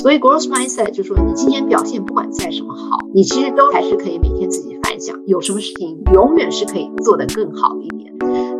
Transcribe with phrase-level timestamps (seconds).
[0.00, 8.10] 所以 growth mindset 就是说，你今天表现不管再什么好，你其实都还是可以每天自己反省，有什么事情永远是可以做得更好一点。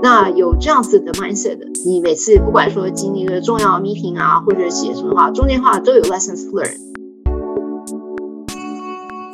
[0.02, 6.76] 那有这样子的 mindset，你每次不管说经历一个重要 meeting 啊，或者写什么话，中间话都有 lessons learned。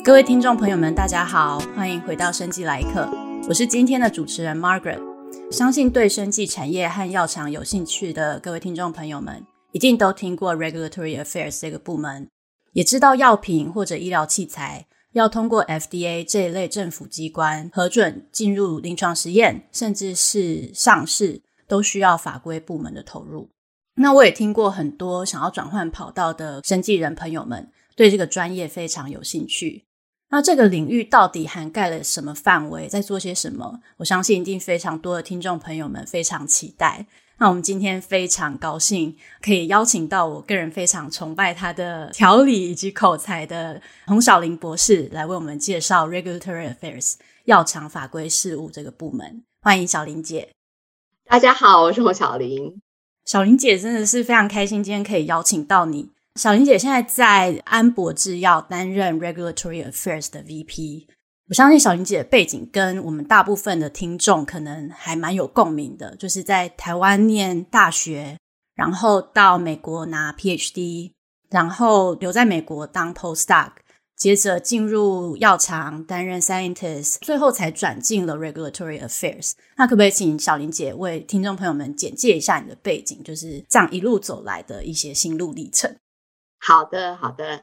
[0.05, 3.09] 各位听众朋友们，大家好，欢迎回到生技来客，
[3.49, 5.01] 我是今天的主持人 Margaret。
[5.51, 9.45] 相信对生技产业和药厂有兴趣的各位听众朋友们，
[9.77, 12.31] 一定都听过 Regulatory Affairs 这个部门，
[12.73, 23.51] 也知道药品或者医疗器材要通过 FDA 这一类政府机关核准进入临床实验，甚至是上市，都需要法规部门的投入。
[23.97, 29.85] 那我也听过很多想要转换跑道的生技人朋友们，对这个专业非常有兴趣。
[30.31, 33.81] 那这个领域到底涵盖了什么范围，在做些什么？
[33.99, 37.07] 我相信一定非常多的听众朋友们非常期待。
[37.39, 49.43] 那我们今天非常高兴可以邀请到我个人非常崇拜他的条理以及口才的洪小玲博士来为我们介绍 Regulatory Affairs 药厂法规事务这个部门。
[49.61, 50.49] 欢迎小玲姐。
[51.27, 52.81] 大家好，我是洪小玲。
[53.27, 56.11] 小玲姐真的是非常开心今天可以邀请到你。
[56.37, 61.07] 小玲姐现在在安博制药担任 Regulatory Affairs 的 VP，
[61.49, 68.37] 我相信小玲姐的背景跟我们大部分的听众可能还蛮有共鸣的，就是在台湾念大学，
[68.75, 71.13] 然后到美国拿 PhD，
[71.49, 73.71] 然后留在美国当 Postdoc，
[74.17, 79.53] 接着进入药厂担任 Scientist，最后才转进了 Regulatory Affairs。
[79.77, 85.95] 那可不可以请小玲姐为听众朋友们简介一下你的背景，就是这样一路走来的一些心路历程？
[86.59, 87.63] 好的，好的。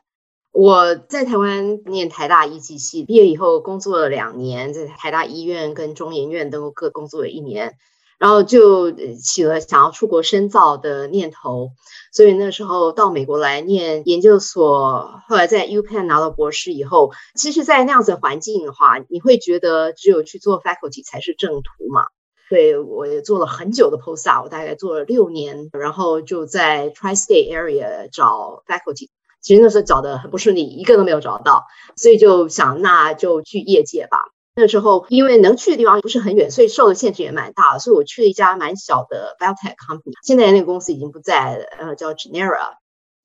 [0.53, 7.73] 我在台湾念台大医技系，毕业以后工作了两年，在台大医院跟中研院都各工作了一年，
[8.19, 11.71] 然后就起了想要出国深造的念头，
[12.13, 22.05] 所以那时候到美国来念研究所，后来在 UPenn 拿到博士以后，其实，在那样子环境的话，你会觉得只有去做 faculty 才是正途嘛。
[22.47, 29.09] 对，我也做了很久的 postdoc，我大概做了六年，然后就在 Tri-State Area 找 faculty，
[29.43, 31.65] 其实那时候找的很不顺利，一个都没有找到，
[31.95, 34.17] 所以就想那就去业界吧。
[34.55, 42.75] 那时候因为能去的地方不是很远，所以受的限制也蛮大的，所以我去了一家蛮小的 biotech company，现在那个公司已经不在了，呃，叫 Genera，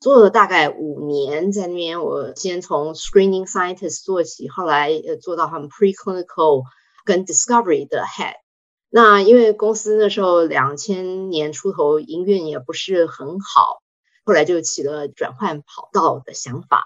[0.01, 6.63] 做了大概五年，在那边我先从 screening scientist 做起，后来呃做到他们 preclinical
[7.05, 8.35] 跟 discovery 的 head。
[8.91, 13.83] 那因为公司那时候两千年出头营运也不是很好，
[14.29, 16.85] 后来就起了转换跑道的想法，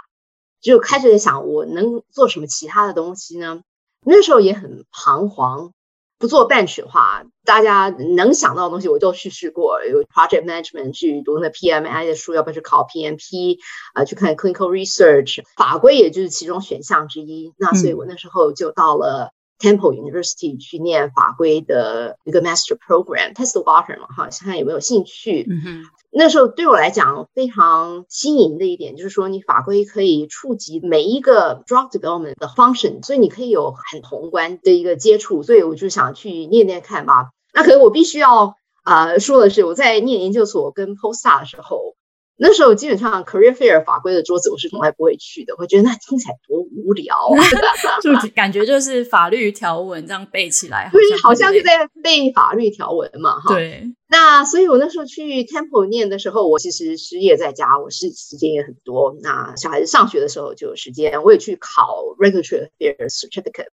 [0.61, 3.63] 就开始在想我能做什么其他的东西呢？
[4.07, 5.73] 那时候也很彷徨，
[6.21, 13.59] 不做 bench 的话，大家能想到的东西我都去试过，有 project management 去读那 PMI 的书，要不要去考 PMP
[13.95, 17.53] 啊、呃，去看 clinical research，法规也就是其中选项之一。
[17.59, 19.33] 那所以我那时候就到了。
[19.63, 25.47] Temple University 去念法规的一个 Master Program，Test Water 嘛，哈，看看有没有兴趣。
[25.49, 35.45] 嗯哼，那时候对我来讲非常新颖的一点就是说，你法规可以触及每一个 drug development 的 function，所以你可以有很宏观的一个接触。
[35.45, 37.31] 所以我就想去念念看吧。
[37.55, 41.95] 那可能我必须要啊、呃、说的是，我在念研究所跟 Postdoc 的时候。
[42.37, 47.15] 那时候基本上 career fair 法规的桌子我是从来不会去的，我觉得那听起来多无聊，
[48.03, 53.55] 就感觉就是法律条文这样背起来，对，好像是在背法律条文嘛，哈。
[53.55, 53.93] 对。
[54.09, 59.17] 那所以我那时候去 Temple 念的时候，我其实失业在家，我是时间也很多。
[59.23, 63.69] 那小孩子上学的时候就有时间，我也去考 regulatory affairs certificate。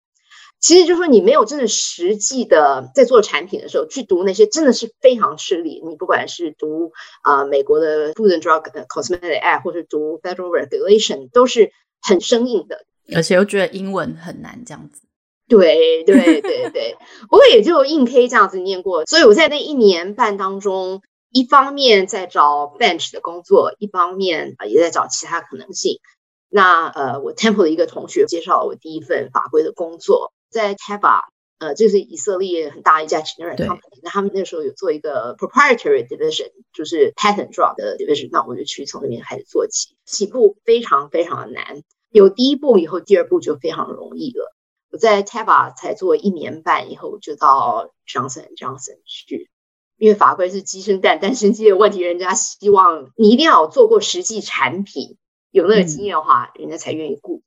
[0.68, 5.82] 其实就是说，你没有真的实际的在做产品的时候去读那些，真的是非常吃力。
[5.88, 6.92] 你不管是读
[7.22, 12.86] 啊、呃、美国的 Food and Drug Cosmetic Act，或者读 Federal Regulation，都是很生硬的，
[13.16, 15.04] 而且又觉得英文很难这样子。
[15.48, 16.98] 对对对对，
[17.32, 19.06] 不过也就硬可以这样子念过。
[19.06, 21.02] 所以我在那一年半当中，
[21.32, 26.02] 一方面在找 bench 的工作，一方面啊也在找其他可能性。
[26.50, 30.34] 那呃，我 Temple 的一个同学介绍了我第一份法规的工作。
[30.50, 31.22] 在 Teva，
[31.60, 44.54] 呃，这是以色列很大一家 generic company，那他们那时候有做一个 proprietary division，就是 patent drug 的 division，那我就去从那边开始做起，起步非常非常的难，有第一步以后，第二步就非常容易了。
[44.90, 49.50] 我在 Teva 才做一年半以后，就到 Johnson Johnson 去，
[49.98, 55.18] 因为法规是鸡生蛋，蛋生鸡的问题，人家希望你一定要有做过实际产品，
[55.52, 57.42] 有那个经验的话，嗯、人家才愿意雇。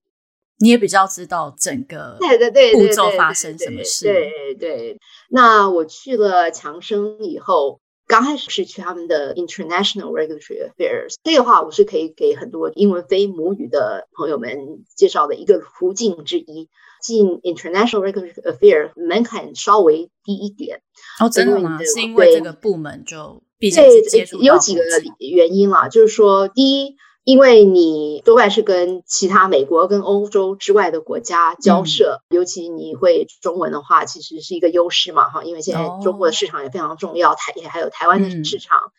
[0.60, 4.98] 你也比较知道整个对对对步骤发生什么事，对对。
[5.30, 16.68] 那我去了强生以后，刚开始是去他们的 International Regulatory Affairs，这个话我是可以给很多英文非母语的朋友们介绍的一个途径之一。
[17.00, 20.82] 进 International Regulatory Affairs 门槛稍微低一点。
[21.18, 21.78] 哦，真的吗？
[21.82, 24.82] 是因为这个部门就毕竟是接触对，有几个
[25.18, 26.96] 原因啦，就是说，第一。
[27.30, 35.44] 因为你多半是跟其他美国跟欧洲之外的国家交涉，嗯、尤其你会中文的话，其实是一个优势嘛，哈。
[35.44, 38.78] 因为现在中国的市场也非常重要，台也还有台湾的市场。
[38.78, 38.90] 嗯、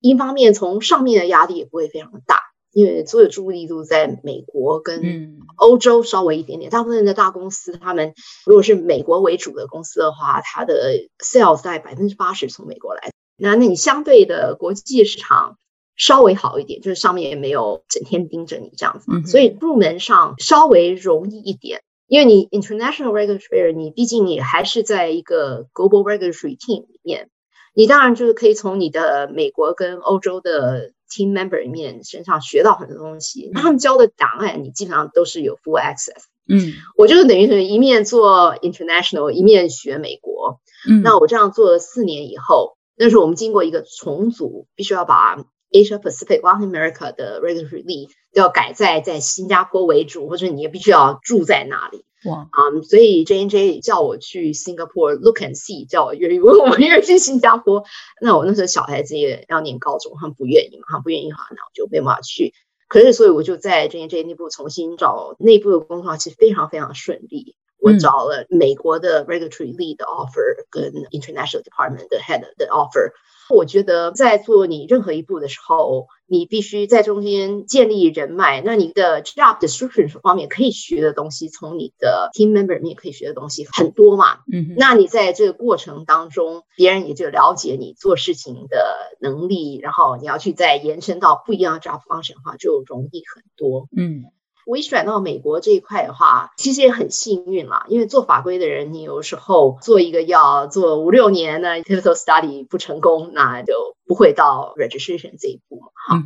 [0.00, 2.40] 一方面，从上面的压力也不会非常的大，
[2.72, 6.72] 因为所有注意力都在美国跟欧洲稍微一点点。
[6.72, 8.14] 大部分的大公司，他们
[8.46, 10.94] 如果是美国为主的公司的话，它的
[11.24, 13.12] sales 在百分之八十从美国来。
[13.36, 15.56] 那那你相对的国际市场。
[16.00, 21.82] 稍微好一点，就是上面也没有整天盯着你这样子，嗯、所以入门上稍微容易一点。
[22.06, 27.28] 因为你 international regulatory，你毕竟你还是在一个 global regulatory team 里面，
[27.74, 33.50] 你当然就是可以从你的美国跟欧洲的 team member 里面身上学到很多东西。
[33.52, 36.22] 他们交的档案，你基本上都是有 full access。
[36.48, 40.60] 嗯，我就是等于是一面做 international，一面学美国。
[40.88, 45.44] 嗯，那我这样做了四年以后，那时候我们经过一个重组，必须要把。
[45.70, 52.04] Asia Pacific Latin America 的 regulatory lead 要改在在新加坡为主，或者你也必须要住在那里。
[52.26, 57.84] 哇，嗯，um, 所以 J N J 叫我去 Singapore look and see，叫我愿意问我愿意去新加坡。
[58.20, 62.52] 那我那时候小孩子也要念高中，他们不愿意嘛，他们不愿意的话，那我就没办法去。
[62.88, 67.56] 可是，所以我就在 J N J 内部重新找内部的工作，其实非常非常顺利。
[67.78, 73.12] 我找了美国的 regulatory lead 的 offer，跟 international department 的 head 的 offer。
[73.56, 78.60] 我觉得在做你任何一步的时候，你必须在中间建立人脉。
[78.60, 84.38] 那你的 job description 方面可以学的东西，从你的 team member 里面可以学的东西很多嘛。
[84.52, 93.88] 嗯，那你在这个过程当中，别人也就了解你做事情的能力，然后你要去再延伸到不一样的 job function 的话，就容易很多。
[93.96, 94.24] 嗯。
[94.70, 105.88] 我一转到美国这一块的话，其实也很幸运啦，因为做法规的人，你有时候做一个药做五六年呢，pivotal study 不成功，那就不会到 registration 这一步嘛。
[106.06, 106.24] 哈、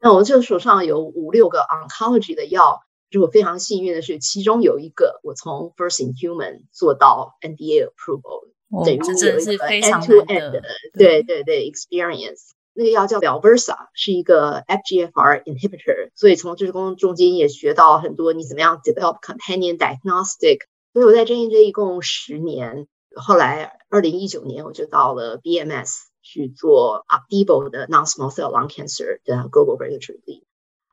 [0.00, 2.80] 那我就手上有五六个 oncology 的药，
[3.10, 10.62] 就我非常幸运的是，其中有一个我从 first in human 做到 NDA approval，、哦、等于有一个 end to end 的，
[10.98, 12.40] 对对对 experience。
[12.74, 20.58] 那个药叫 Balversa，是一个 FGFR inhibitor，所以从这个中间也学到很多，你怎么样 develop companion diagnostic。
[20.92, 25.90] 所以我在 J&J 一共十年，后来二零一九年我就到了 BMS
[26.22, 30.42] 去做 Opdivo 的 non-small cell lung cancer 的 global regulatory lead。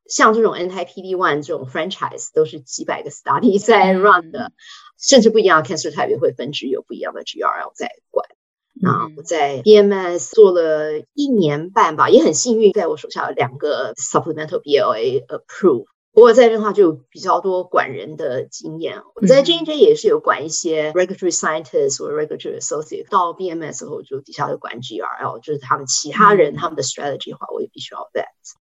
[0.08, 4.54] 像这种 anti PD one 这种 franchise 都是几百个 study 在 run 的，嗯、
[5.00, 8.28] 甚至不一样的 cancer type 也会分支有不一样的 GRL 在管。
[8.82, 15.86] 那我在 BMS 做了一年半吧，也很幸运，在我手下有两个 supplemental BLA approve。
[16.14, 19.02] 不过在这的话就比较多管人的经验。
[19.16, 23.08] 我在 J&J 也是有管一些 regulatory scientist 或 regulatory associate。
[23.10, 28.26] 到 BMS 后就底下有管 GRL，就是他们其他人他们的 strategy 的话，我也必须要 that。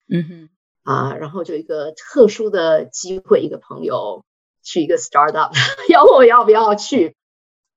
[0.07, 0.49] 嗯哼。
[0.83, 4.23] 啊，然后就一个特殊的机会，一个朋友
[4.63, 5.51] 去一个 startup，
[5.89, 7.15] 要问我要不要去。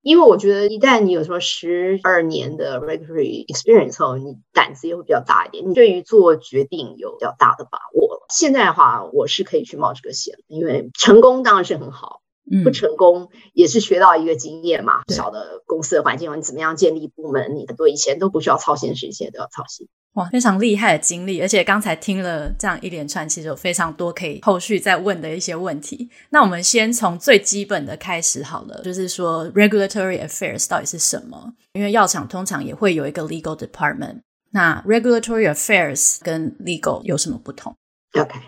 [0.03, 8.25] 因为我觉得，一旦你有什么十二年的 regulatory experience 后，你胆子也会比较大一点，你对于做决定有比较大的把握。
[8.31, 12.21] 现在的话，我是可以去冒这个险，因为成功当然是很好，
[12.65, 15.01] 不成功也是学到一个经验嘛。
[15.07, 19.89] 嗯、小的公司的环境，你怎么样建立部门，你很多以前都不需要操心的事，现在都要操心。
[20.15, 26.09] 哇，非常厉害的经历，而且刚才听了这样一连串，其实有非常多可以后续再问的一些问题。
[26.31, 31.53] 那我们先从最基本的开始好了，就是说 regulatory affairs 到底是什么？
[31.75, 37.77] 因为药厂通常也会有一个 legal department，那 regulatory affairs 跟 legal 有什么不同
[38.19, 38.41] ？OK。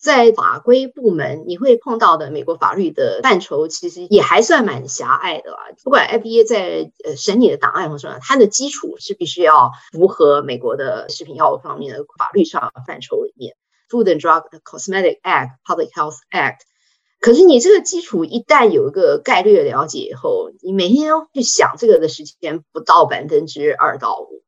[0.00, 5.58] 在法规部门，你会碰到的美国法律的范畴，其实也还算蛮狭隘的啦。
[5.84, 13.54] 不管 FDA 在呃审理的档案或什么，它的基础是必须要符合美国的食品药物方面的法律上范畴里面
[13.90, 16.60] ，Food and Drug Cosmetic Act、Public Health Act。
[17.20, 24.40] 可是你这个基础一旦有一个概略了解以后，你每天要去想这个的时间不到百分之二到五。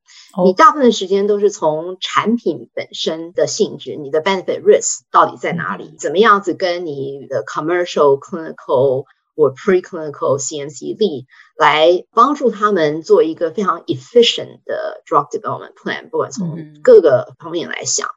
[0.45, 5.95] 你大部分的时间都是从产品本身的性质，你的 benefit risk 到底在哪里？
[5.99, 9.05] 怎么样子跟你的 commercial clinical
[9.37, 11.27] 或 preclinical CMC lead
[11.59, 18.09] 来帮助他们做一个非常 efficient 的 drug development plan，不管从各个方面来想。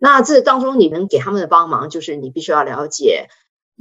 [0.00, 3.28] 那这当中你能给他们的帮忙，就是你必须要了解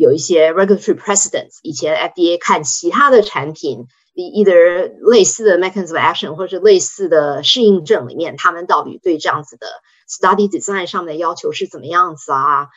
[0.01, 3.87] 有一些 regulatory precedents，以前 FDA 看其他的产品。
[4.13, 9.65] either 类似的 mechanism of action 或者是类似的适应症里面，他们到底对这样子的
[10.05, 12.67] study design 上面的要求是怎么样子啊？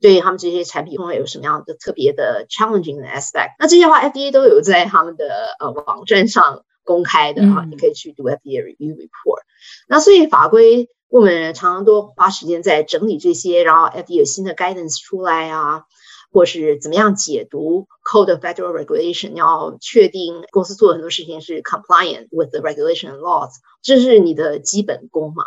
[0.00, 3.54] 对他们这些产品会有什么样的特别的 challenging 的 aspect？
[3.60, 9.42] 那这些话 FDA 都有在他们的呃网站上公开的哈，嗯、你可以去读 FDA review report。
[9.88, 15.84] 那所以法规部门常常都花时间在整理这些，然后 FDA 有新的 guidance 出来啊。
[16.32, 23.50] 或是怎么样解读 Code of Federal Regulation，要确定公司做的很多事情是 compliant with the regulation and laws，
[23.82, 25.44] 这是你的基本功嘛。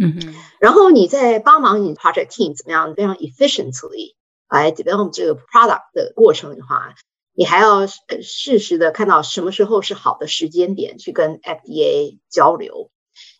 [0.00, 0.34] 嗯哼。
[0.60, 4.14] 然后你在帮忙你 project team 怎么样非常 efficiently
[4.48, 6.94] 来 develop 这个 product 的过程的话，
[7.32, 12.90] 你还要适时的看到什么时候是好的时间点去跟 FDA 交流，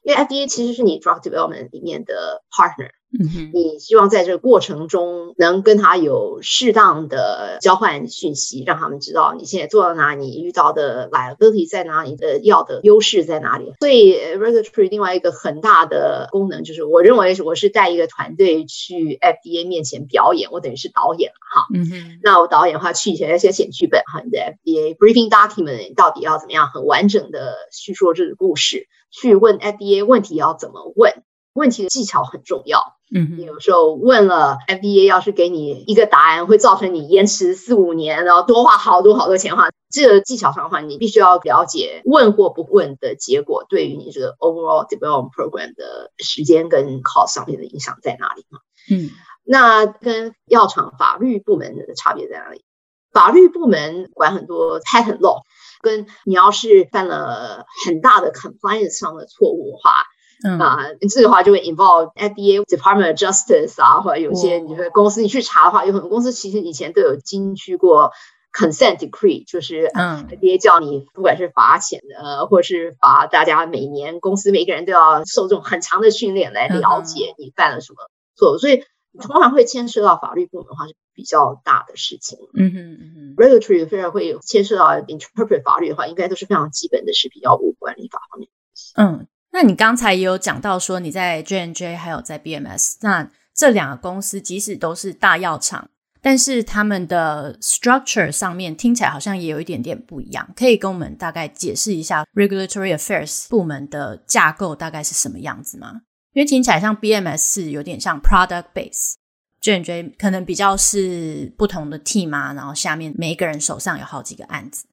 [0.03, 2.91] 因为 FDA 其实是你 drug development 里面的 partner。
[3.19, 13.73] 嗯哼，你希望在这个过程中能跟他有适当的交换讯息，让他们知道你现在做到哪里，你遇到的 liability 在哪里，你的药的优势在哪里。
[13.81, 21.67] 所以 regulatory 另外一个很大的功能就是，我认为我是带一个团队去 FDA 面前表演，我等于是导演哈。
[21.75, 31.25] 嗯哼，那我导演的话去以前要先写剧本哈，你的 FDA briefing document 到底要怎么样很完整的叙述这个故事，去问 FDA 问题要怎么问。
[31.53, 48.61] 问题的技巧很重要，嗯，你有时候问了 FDA，要是给你一个答案，会造成你延迟四五年，然后多花好多好多钱的话，这个技巧上的话，你必须要了解问或不问的结果对于你这个 overall development program 的时间跟 cost 上面的影响在哪里嘛？
[48.91, 49.11] 嗯，
[49.45, 52.65] 那跟药厂法律部门的差别在哪里？
[53.13, 55.43] 法律部门管很多 patent law，
[55.81, 60.05] 跟你要是犯了很大的 compliance 上的错误的话。
[60.43, 60.79] 嗯啊，
[61.11, 68.11] 这个话就会 involve FDA Department of Justice 啊，或者有些你说公司你去查的话，有很多公司其实以前都有进去过
[68.53, 77.99] consent decree，就是嗯，FDA 叫你不管是罚钱的，或者是罚大家每年公司每个人都要受这种很长的训练来了解你犯了什么
[78.35, 78.83] 错误，所以
[79.21, 82.39] 通常会牵涉到法律部门的话是比较大的事情。
[82.55, 88.49] 嗯哼嗯哼，regulatory 非常会有牵涉到 interpret 法律的话，应该都是非常基本的食品药物管理法方面。
[88.97, 89.27] 嗯。
[89.53, 95.91] 那你刚才也有讲到说你在 J&J 还有在 BMS，那这两个公司即使都是大药厂，
[96.23, 106.03] 但是他们的 structure 上面听起来好像也有一点点不一样，可以跟我们大概解释一下 Regulatory Affairs 部门的架构大概是什么样子吗？
[106.33, 114.85] 因为听起来像 BMS 是有点像 product base，J&J 可能比较是不同的 team 啊，然后下面每一个人手上有好几个案子。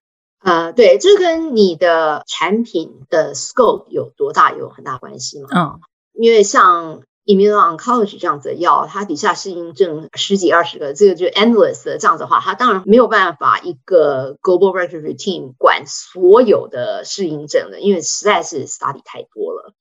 [0.47, 5.49] 啊，uh, 对，这跟你的产品的 scope 有多大有很大关系嘛。
[5.51, 5.73] 嗯，oh.
[6.13, 19.73] 因为像 immuno-oncology 这样子的药，它底下适应症十几二十个，这个就 endless 的这样子的话，它当然没有办法一个 global regulatory team 管所有的适应症的，因为实在是 study 太多了。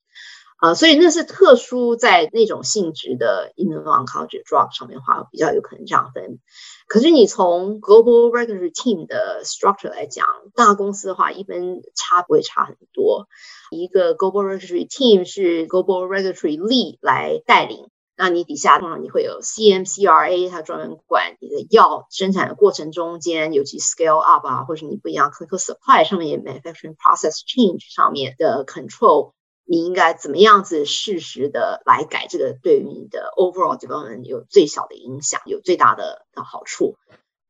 [0.57, 6.39] 啊所以那是特殊在那种性质的 immuno-oncology drug 上面的话，比较有可能这样分。
[6.87, 13.27] 可是你从 global regulatory team 的 structure 来讲，大公司的话一般差不会差很多。
[13.69, 26.43] 一个 global regulatory team 是 global regulatory lead 来带领，那你底下通常你会有 CMCRA，它专门管你的药生产的过程中间，尤其 scale up 啊，或者是你不一样 clinical supply 上面
[26.43, 29.33] manufacturing process change 上面的 control。
[29.67, 36.95] 你应该怎么样子适时的来改这个，对于你的 overall development 有最小的影响，有最大的的好处。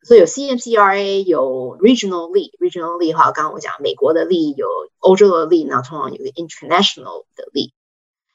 [0.03, 4.67] 所以有 CMCRA，有 regional lead，regional lead 的话，刚刚我讲美国的 lead，有
[4.99, 7.71] 欧洲的 lead，那通常有个 international 的 lead。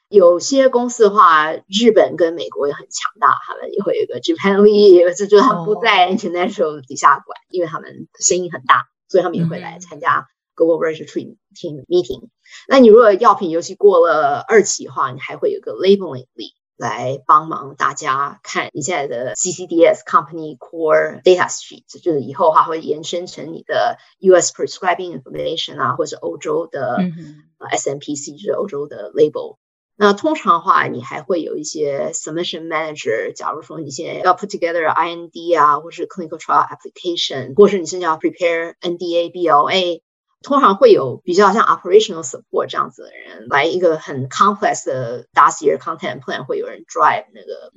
[0.07, 10.27] 有些公司的话，日本跟美国也很强大，他们也会有一个 Japan lead，这就是他们不在 international 底下管，因为他们声音很大，所以他们也会来参加。
[10.54, 12.30] Global Regulatory Team Meeting，
[12.66, 26.98] 那你如果药品尤其过了二期的话，你还会有个 Labeling Lead 来帮忙大家看你现在的 CCDS Company Core Data Sheet，就是以后的话会延伸成你的 US Prescribing Information 啊，或者是欧洲的
[27.60, 29.58] SMPC，就是欧洲的 Label。
[29.96, 40.02] 那通常的话，你还会有一些 Submission Manager，假如说你现在要 Put Together IND 啊，或是 Clinical Trial Application，或是你甚至要 Prepare NDA BLA。
[40.43, 47.71] 通常会有比较像 operational support 这样子的人来一个很 complex 的 dossier content plan，会有人 drive 那个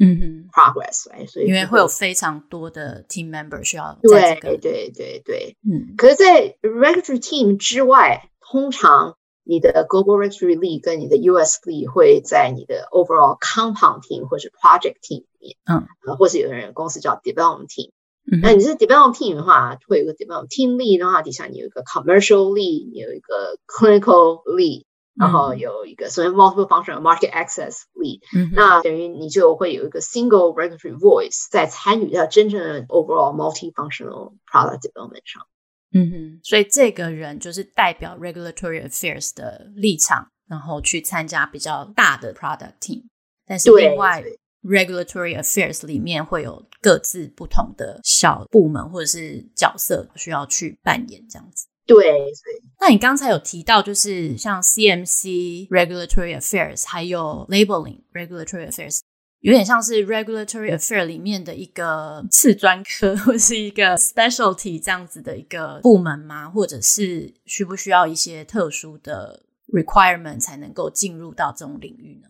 [0.53, 13.39] progress，来，所以因为会有非常多的 team member 需要在这个对对对对，嗯，可是，在 regulatory team 之外，通常你的 global regulatory lead 跟你的 US lead 会在你的 overall
[13.41, 17.91] compound team 或是 project team 里面，嗯，或者有的人公司叫 development team。
[18.31, 27.83] 嗯、那你是 development team 的话，会有个 development team lead 的话，底下你有一个 commercial lead，你有一个 clinical lead，然后有一个所谓 multiple functional market access
[27.95, 35.47] lead，、嗯、那等于你就会有一个 single regulatory voice 在参与到真正的 overall multi-functional product development 上。
[35.95, 43.05] 嗯哼，所以这个人就是代表 regulatory affairs 的立场，然后去参加比较大的 product team，
[43.47, 44.25] 但是另外。
[44.67, 51.67] Regulatory affairs 里面会有各自不同的小部门或者是角色需要去扮演这样子。
[51.87, 52.35] 对，对。
[52.81, 58.99] 那你刚才有提到，就是像 CMC Regulatory affairs 还有 Labeling Regulatory affairs，
[59.39, 66.51] 有点像是 Regulatory affairs 里面的一个次专科或是一个 specialty 这样子的一个部门吗？
[66.51, 72.29] 或者是需不需要一些特殊的 requirement 才能够进入到这种领域呢？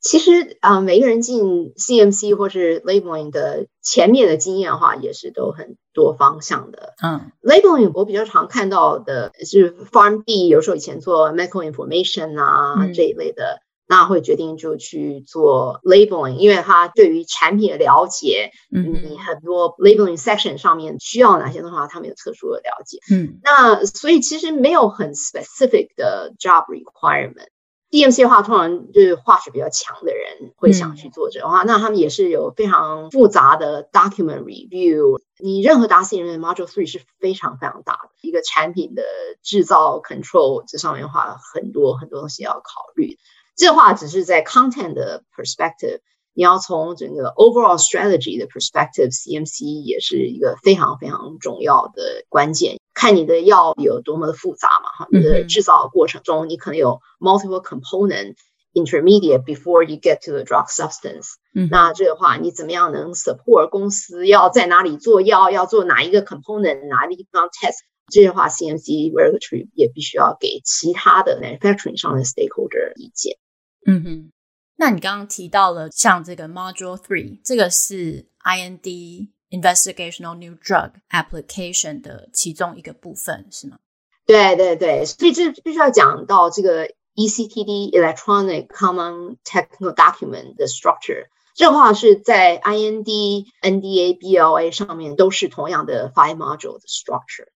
[0.00, 6.94] 其实啊、呃，每个人进 CMC 或是 labeling 的前面的经验的话，也是都很多方向的。
[7.02, 22.98] 嗯，labeling 我比较常看到的是 PharmD，有时候以前做 medical information 啊、嗯、这一类的，那会决定就去做 labeling，因为他对于产品的了解，嗯，你很多 labeling section 上面需要哪些的话，他们有特殊的了解。
[23.12, 27.48] 嗯，那所以其实没有很 specific 的 job requirement。
[27.90, 35.20] DMC 的话，通常就是化学比较强的人会想去做这个话，嗯、那他们也是有非常复杂的 document review。
[35.40, 39.02] 你任何大 C 人的 Module Three 是非常非常大的一个产品的
[39.42, 43.16] 制造 control，这上面的话很多很多东西要考虑。
[43.56, 46.00] 这话只是在 content 的 perspective，
[46.34, 52.78] 你要从整个 overall strategy 的 perspective，CMC 也是一个非常非常重要的关键。
[52.98, 58.34] 看你的药有多么的复杂嘛，哈，你的制造过程中，你可能有 multiple component
[58.74, 61.34] intermediate before you get to the drug substance。
[61.54, 67.76] 嗯，那这个话，你怎么样能 support 公司要在哪里做药，要做哪一个 component，哪一个地方 test？
[68.10, 73.38] 这些话，CMC regulatory 也必须要给其他的 manufacturing 上的 stakeholder 意见。
[73.86, 74.32] 嗯哼，
[74.76, 79.28] 那你刚刚提到了像这个 module three，这个是 IND。
[79.50, 83.78] Investigational New Drug Application 的其中一个部分是吗？
[84.26, 91.28] 对对对，所以这必须要讲到这个 ECTD Electronic Common Technical Document 的 structure。
[91.54, 97.48] 这话是在 IND、NDA、BLA 上面都是同样的 five module 的 structure。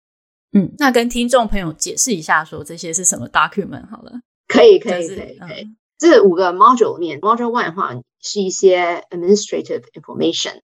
[0.53, 4.21] 嗯，那跟听众朋友解释一下，说这些是什么 document 好了。
[4.47, 5.67] 可以可以可以可以。
[5.97, 10.61] 这五个 module 里面，module one 的话是一些 administrative information。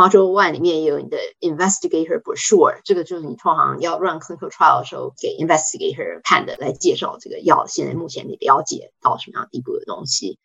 [0.00, 10.38] Module One 里面也有你的 Investigator Brochure，这个就是你通常要 run clinical trial 的时候给 Investigator 看的，来介绍这个药现在目前你了解到什么样地步的东西。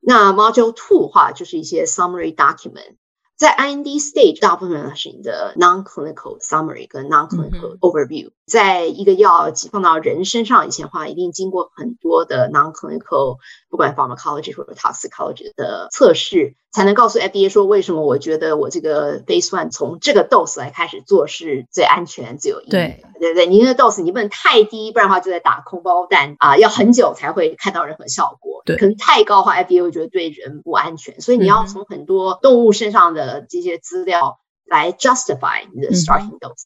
[0.00, 2.96] 那 Module Two 的话就是一些 Summary Document。
[3.36, 8.08] 在 IND stage，大部分呢是你的 non-clinical summary 跟 non-clinical overview。
[8.08, 8.32] Mm -hmm.
[8.46, 13.36] 在一个药放到人身上以前的话，一定经过很多的 non-clinical，
[13.70, 22.78] 不管 pharmacology 或者 toxicology 的测试，才能告诉 FDA 说为什么我觉得我这个 phase one 从这个 dose 来开始做是最安全、最有意义的。
[22.78, 28.62] 对对对，你那个 dose 你不能太低，不然的话就在打空包弹啊，要很久才会看到任何效果。
[28.64, 36.64] 对，可能太高的话，FDA 会觉得对人不安全，所以你要从很多动物身上的这些资料来 justify 你的 starting dose。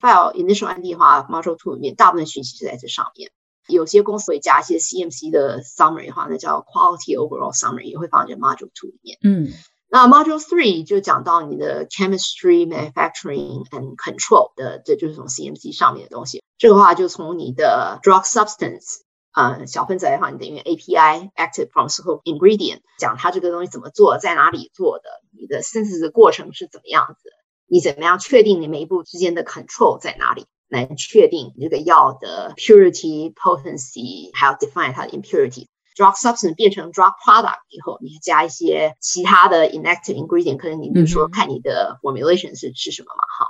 [0.00, 3.30] File initial IND 的话，Module Two 里面大部分讯息是在这上面。
[3.68, 9.18] 有些公司会加一些 CMC 的 summary 的话，那叫 Quality Overall Summary，也会放在 Module Two 里面。
[9.22, 9.48] 嗯，
[9.88, 16.42] 那 Module Three 就讲到你的 Chemistry Manufacturing and Control 的，这就是从 CMC 上面的东西。
[16.58, 19.02] 这个话就从你的 Drug Substance。
[19.32, 27.30] 呃，小分子来的话，你等于 API Active Pharmaceutical Ingredient，讲它这个东西怎么做，在哪里做的，你的 synthesis 的过程是怎么样子，
[27.66, 43.47] 你怎么样确定你每一步之间的 control 在哪里，来确定你这个药的 purity、potency，还要 define 它的 impurity。Drug substance 变成 drug product 以后，你加一些其他的 inactive ingredient，可能你比如说看你的 formulation 是是什么嘛，哈，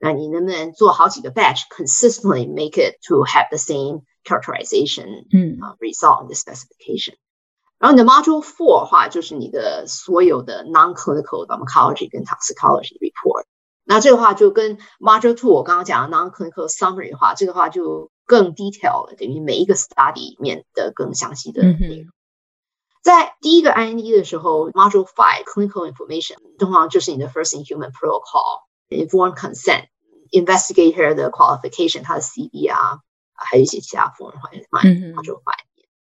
[0.00, 7.14] 那你能不能做好几个 batch，consistently make it to have the same characterization，嗯啊，result in the specification。
[7.78, 13.44] 然后你的 module four 的话，就是你的所有的 non-clinical pharmacology 跟 toxicology report。
[13.87, 22.11] 那这个话就跟 module two 我刚刚讲的 non-clinical summary 的话，这个话就更 detail 了，等于每一个 study 里面的更详细的内容。
[23.01, 32.99] 在第一个 IND 的时候，module five clinical information 通常就是你的 first in human protocol，informed consent，investigator 的 qualification，它的 CV 啊。
[33.39, 35.63] 还有一些其他 form 放在 module five。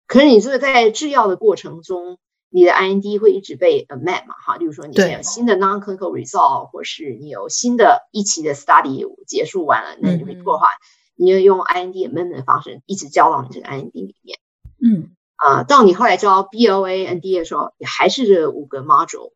[0.08, 2.17] 可是你这个在制药的过程中，
[2.49, 10.67] 你的 IND 会一直被 amend 嘛，哈，例如说你现在有新的 non-clinical result，或是你有新的一期的 study 结束完了，那你 report 的话，
[11.15, 14.39] 你要用 IND amendment 的方式一直交到你这个 IND 里面。
[14.81, 19.33] 嗯，啊、呃，到你后来交 BLA、NDA 的时候，也还是这五个 module。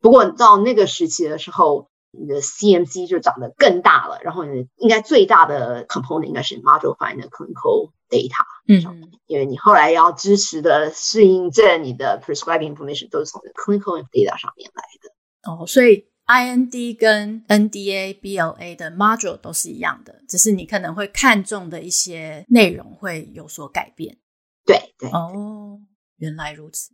[0.00, 8.44] 不过到那个时期的时候，你的 CMC 就长得更大了，然后你应该最大的 component 应该是 module find 的 clinical data。
[8.66, 15.10] 嗯，因为你后来要支持的适应症，你的 prescribing information 都是从 clinical data 上面来的。
[15.50, 24.16] 哦，所以 IND 跟 NDA、BLA 的 module 都是一样的，只是你可能会看重的一些内容会有所改变。
[24.64, 25.10] 对对。
[25.10, 25.80] 哦，
[26.16, 26.92] 原来如此。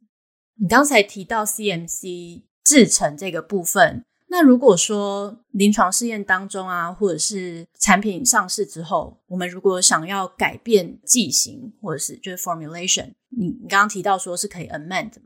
[0.60, 4.04] 你刚才提到 CMC 制成这个部分。
[4.32, 15.20] 那如果说临床试验当中啊，或者是产品上市之后，我们如果想要改变剂型，或者是就是 formulation，你你刚刚提到说是可以 amend 的。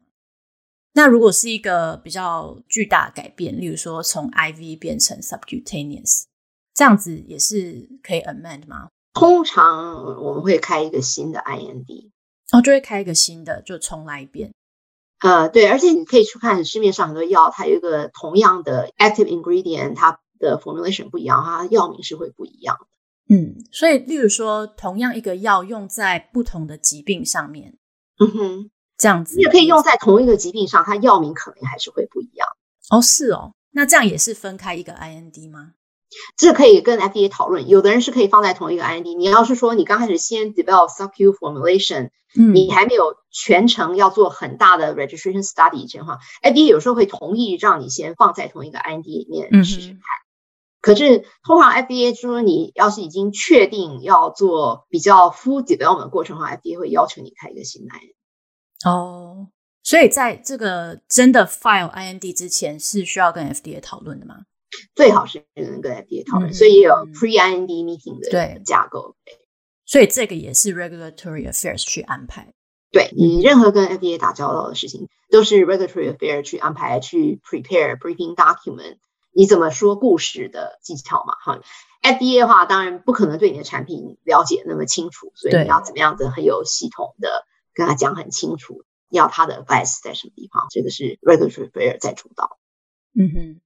[0.95, 6.23] 那如果是一个比较巨大的改变，例如说从 IV 变成 subcutaneous，
[6.73, 8.89] 这样子也是可以 amend 吗？
[9.13, 12.11] 通常我们会开一个新的 IND，
[12.53, 14.51] 哦，就会开一个新的，就重来一遍。
[15.25, 23.35] 呃，对，而且你可以去看市面上很多药，它有一个同样的 active ingredient，它的 formulation 不一样，它药名是会不一样的。
[23.35, 27.79] 嗯，所以例如说，同样一个药用在不同的疾病上面，
[28.19, 32.47] 嗯哼，这样子，你也可以用在同一个疾病上，它药名可能还是会不一样。
[32.91, 35.73] 哦，是哦，那这样也是分开一个 IND 吗？
[36.37, 39.17] 这可以跟 FDA 讨论，有的人是可以放在同一个 IND。
[39.17, 49.99] 你要是说你刚开始先 develop subQ formulation，嗯，你还没有全程要做很大的 registration study 以前的话，FDA 有时候会同意让你先放在同一个 IND 里面试试看。
[49.99, 50.03] 嗯、
[50.81, 58.91] 可是通常 FDA 说你要是已经确定要做比较 full development 过程的话，FDA 会要求你开一个新的 IND。
[58.91, 59.49] 哦，
[59.83, 64.41] 所以在这个真的 file IND 之前是需要跟 FDA 讨论的吗？
[64.95, 69.17] 最好是能跟 FDA 讨论，嗯、所以也有 pre-IND meeting 的架构。
[69.25, 69.39] 对，
[69.85, 72.53] 所以这个也是 regulatory affairs 去安排。
[72.91, 78.99] 对，你任何跟 FDA 打交道的事情，都是 regulatory affairs 去安排，去 prepare briefing document，
[79.33, 81.35] 你怎么说故事的技巧嘛？
[81.45, 81.61] 哈
[82.03, 92.59] ，FDA 的话当然不可能对你的产品了解那么清楚，所以你要怎么样子很有系统的跟他讲很清楚，要他的 advice 在什么地方，这个是 regulatory affairs 在主导。
[93.19, 93.61] 嗯哼。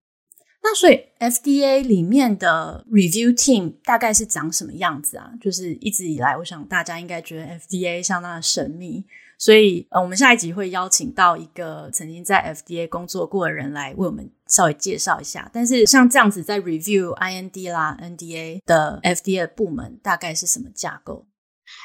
[0.60, 5.30] 那所以 FDA 里面的 review team 大概是长什么样子啊？
[5.40, 9.04] 就是一直以来，我想大家应该觉得 FDA 相当的神秘，
[9.38, 15.48] 所以呃，我们下一集会邀请到一个曾经在 FDA 工作过的人来为我们稍微介绍一下。
[15.52, 21.26] 但是像这样子在 review IND 啦、NDA 的 FDA 部门大概是什么架构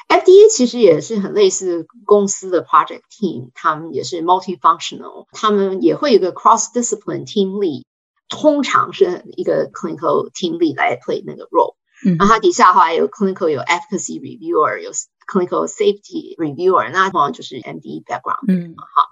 [0.08, 7.84] ？FDA 其实也是很类似公司的 project team，他们也是 multifunctional，他们也会有一个 cross discipline team lead。
[8.28, 14.90] 通常是一个 clinical team lead 来 play 那个 role，嗯，然后它底下的话有 clinical 有 efficacy reviewer 有
[15.30, 19.08] clinical safety reviewer，那通常就是 MD background，嗯，好，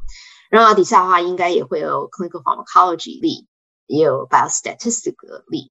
[0.50, 3.46] 然后底下的话应该也会有 clinical pharmacology lead，
[3.86, 5.70] 也有 biostatistical lead。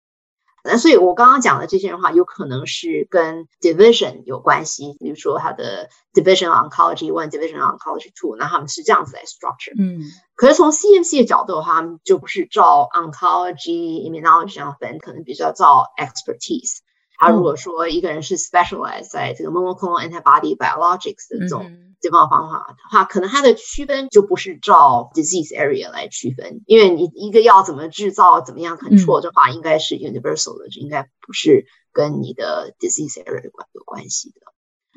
[0.63, 9.73] 那所以，我刚刚讲的这些人的话，有可能是跟 division 有关系，比如说他的 division oncology one，division oncology two，那他们是这样子来 structure。
[9.77, 10.01] 嗯，
[10.35, 16.77] 可是从 CMC 的角度的话，他们就不是照 oncology、immunology 这样分，可能比较照 expertise。
[17.21, 21.63] 他如果说一个人是 specialized 在这个 monoclonal antibody biologics 的这种。
[21.65, 34.41] 嗯这方方法的话，可能它的区分就不是照 disease area 来区分，因为你一个药怎么制造、怎么样 control 的话，应该是 universal 的，就应该不是跟你的 disease area 有关有关系的。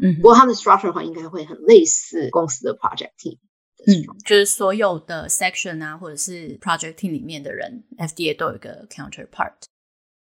[0.02, 3.36] 嗯，不过它的 structure 的话，应该会很类似公司的 project team。
[3.86, 9.52] 嗯，就是所有的 section 啊，或者是 project team 里面的人，FDA 都有一个 counterpart。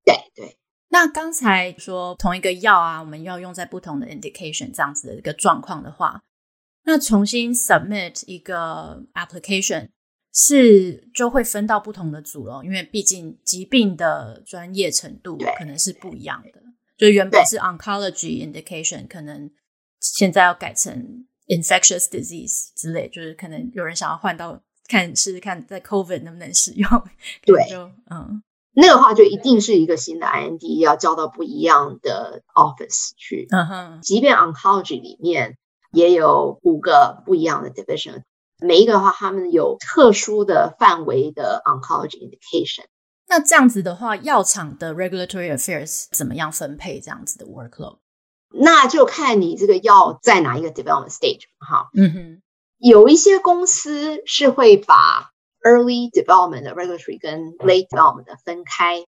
[0.03, 0.57] 对对。
[0.93, 6.21] 那刚才说同一个药啊，我们要用在不同的 indication 这样子的一个状况的话。
[6.83, 9.89] 那重新 submit 一个 application
[10.31, 16.61] 是就会分到不同的组了，因为毕竟疾病的专业程度可能是不一样的。
[16.95, 19.49] 就原本是 oncology indication，可能
[19.99, 26.87] 现在要改成 infectious disease 之类，就是可能有人想要换到看试试看在 COVID 能不能使用。
[27.43, 28.43] 对，就嗯，
[28.73, 33.47] 那个话就一定是一个新的 IND 要交到不一样的 office 去。
[33.51, 35.57] 嗯哼，即便 oncology 里面。
[35.95, 38.23] 也有五个不一样的 division，
[38.59, 42.85] 每一个的话，他们有特殊的范围的 oncology indication。
[43.27, 47.99] 那这样子的话，药厂的 regulatory affairs 怎么样分配这样子的 workload？
[48.49, 51.91] 那就看你这个药在哪一个 development stage 哈。
[51.93, 52.41] 嗯哼，
[52.79, 55.29] 有一些公司是会把
[55.63, 59.05] early development 的 regulatory 跟 late development 的分开，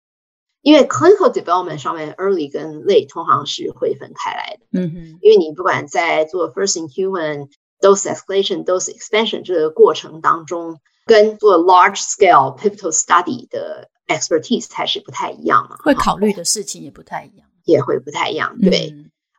[0.61, 4.67] 因为 clinical development 上面 early 跟 late 通常是会分开来的。
[4.73, 7.49] 嗯哼，因为你不管在做 first in human
[7.81, 18.57] dose escalation dose expansion 这个过程当中，跟做 large scale pivotal study 的 expertise 还是不太一样嘛，会考虑的事情也不太一样，也会不太一样。
[18.61, 18.95] 对，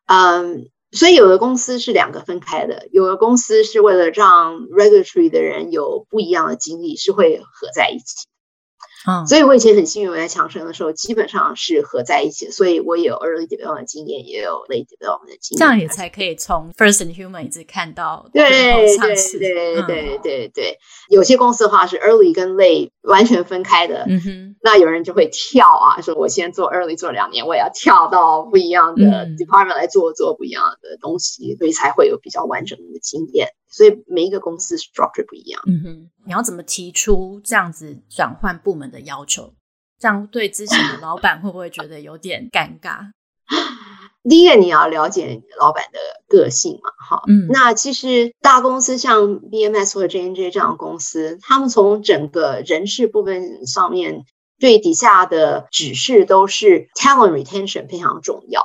[0.08, 0.70] 嗯。
[0.94, 8.28] 所以有的公司是两个分开的，有的公司是为了让 regulatory 的人有不一样的经历，是会合在一起。
[9.08, 18.98] 嗯，所以我以前很幸运，我在强生的时候基本上是合在一起，所以我也有 early development 的经验，也有 late development 的经验，这样也才可以从 first in human 一直看到对对
[19.40, 20.78] 对对对对。
[21.10, 29.02] 有些公司的话是 early 跟 late 完全分开的，嗯哼，那有人就会跳啊，说我先做 early 做两年，我也要跳到不一样的
[29.38, 33.50] department 来做做不一样的东西，所以才会有比较完整的经验。
[33.74, 35.62] 所以每一个公司 structure 不一样。
[35.66, 39.54] 嗯哼，你要怎么提出这样子转换部门的要求？
[40.00, 43.12] 这样对之前的老板会不会觉得有点尴尬？
[44.30, 47.24] 第一个你要了解老板的个性嘛，哈。
[47.28, 54.24] 嗯，那其实大公司像 BMS 或者 J N J 这样的公司，他们从整个人事部分上面
[54.60, 58.64] 对底下的指示都是 talent retention 非常重要。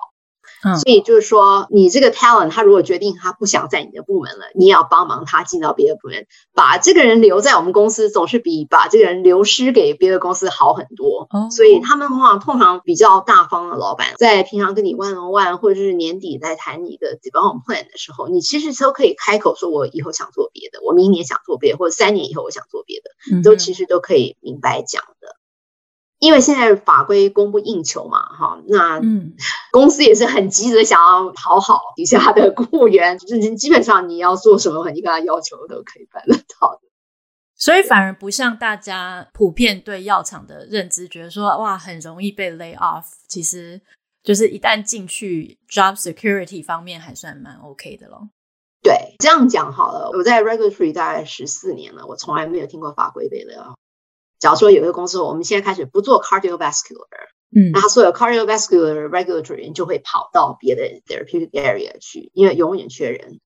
[0.64, 11.28] 嗯，所以就是说，你这个 talent，他如果决定他不想在你的部门了，你也要帮忙他进到别的部门，把这个人留在我们公司，总是比把这个人流失给别的公司好很多。
[11.30, 25.37] 哦，所以他们的话，通常比较大方的老板，在平常跟你 one on one，或者是年底在谈你的 development plan 的时候，你其实都可以开口说，我以后想做别的，我明年想做别的，或者三年以后我想做别的，都其实都可以明白讲的。
[26.18, 29.00] 因为现在法规供不应求嘛，哈，那
[29.70, 36.80] 公司也是很急着想要讨好底下的雇员，就是基本上你要做什么，你跟他要求都可以办得到的。
[37.56, 43.80] 所以反而不像大家普遍对药厂的认知，觉得说哇很容易被 lay off，其实
[44.22, 48.28] 就是一旦进去 job security 方面还算蛮 OK 的咯。
[48.80, 53.74] 对，这样讲好了，我在 regulatory 大概十四年了，我从来没有听过法规被 lay off。
[54.38, 63.40] 假如说有一个公司，我们现在开始不做 cardiovascular，嗯，那他所有 cardiovascular regulatory 就会跑到别的 therapeutic area 去，因为永远缺人。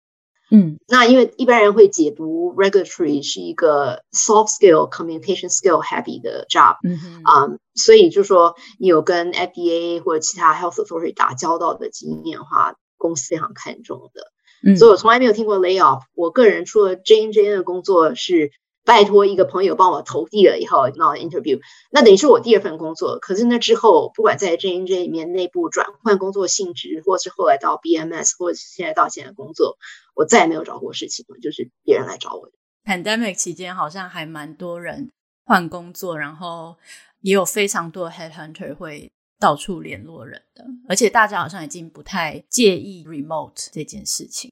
[0.51, 14.31] 嗯，那因为一般人会解读 regulatory 是一个 soft skill communication skill heavy 的 job，嗯哼，啊、um，所以就说你有跟 FDA 或者其他 health authority 打交道的经验的话，公司非常看重的。
[14.63, 16.03] 嗯，所以我从来没有听过 layoff。
[16.15, 18.53] 我个人除了 J N J N 的工作是。
[18.85, 23.19] 拜托一个朋友帮我投递了以后，那 interview，那等于是我第二份工作。
[23.21, 29.79] 可是那之后，不管在 J N J 里面内部转换工作性质，或是后来到 BMS，或者是现在到现在工作，
[30.15, 32.53] 我再也没有找过事情了，就是别人来找我的。
[32.85, 35.13] Pandemic 期间好像还蛮多人
[35.45, 36.77] 换工作，然后
[37.21, 44.51] 也有非常多 headhunter 会到处联络人的，而且大家好像已经不太介意 remote 这件事情。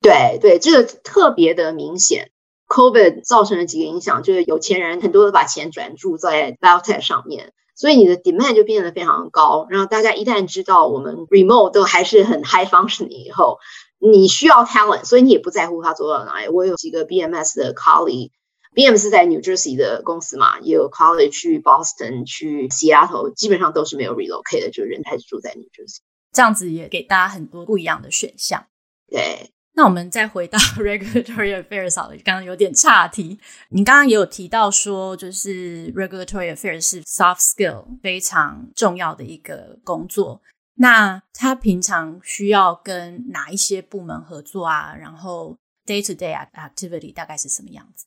[0.00, 2.30] 对对，这个特别的明显。
[2.68, 9.66] COVID 造成了几个影响，就是有钱人很多都把钱转注在 biotech 上面，所以你的 demand 就变得非常高。
[9.70, 13.58] 然后大家一旦知道我们 remote 都还是很 high function 以后，
[13.98, 16.48] 你需要 talent，所以你也不在乎他做到哪里。
[16.48, 25.98] 我有几个 BMS 的 colleague，BMS 是在 New Jersey 的公司嘛，也有 colleague 去 Boston、去 Seattle，基本上都是没有 relocate 的，就是人还是住在 New Jersey。
[26.32, 28.66] 这样子也给大家很多不一样的选项。
[29.08, 29.50] 对。
[29.78, 33.38] 那我们再回到 regulatory affairs 好了，刚刚有点岔题。
[33.68, 40.42] 你刚刚也有提到说，就是 regulatory affairs 是 soft skill 非常重要的一个工作。
[40.80, 44.96] 那他平常需要跟哪一些部门合作啊？
[44.98, 48.06] 然后 day to day activity 大概是什么样子？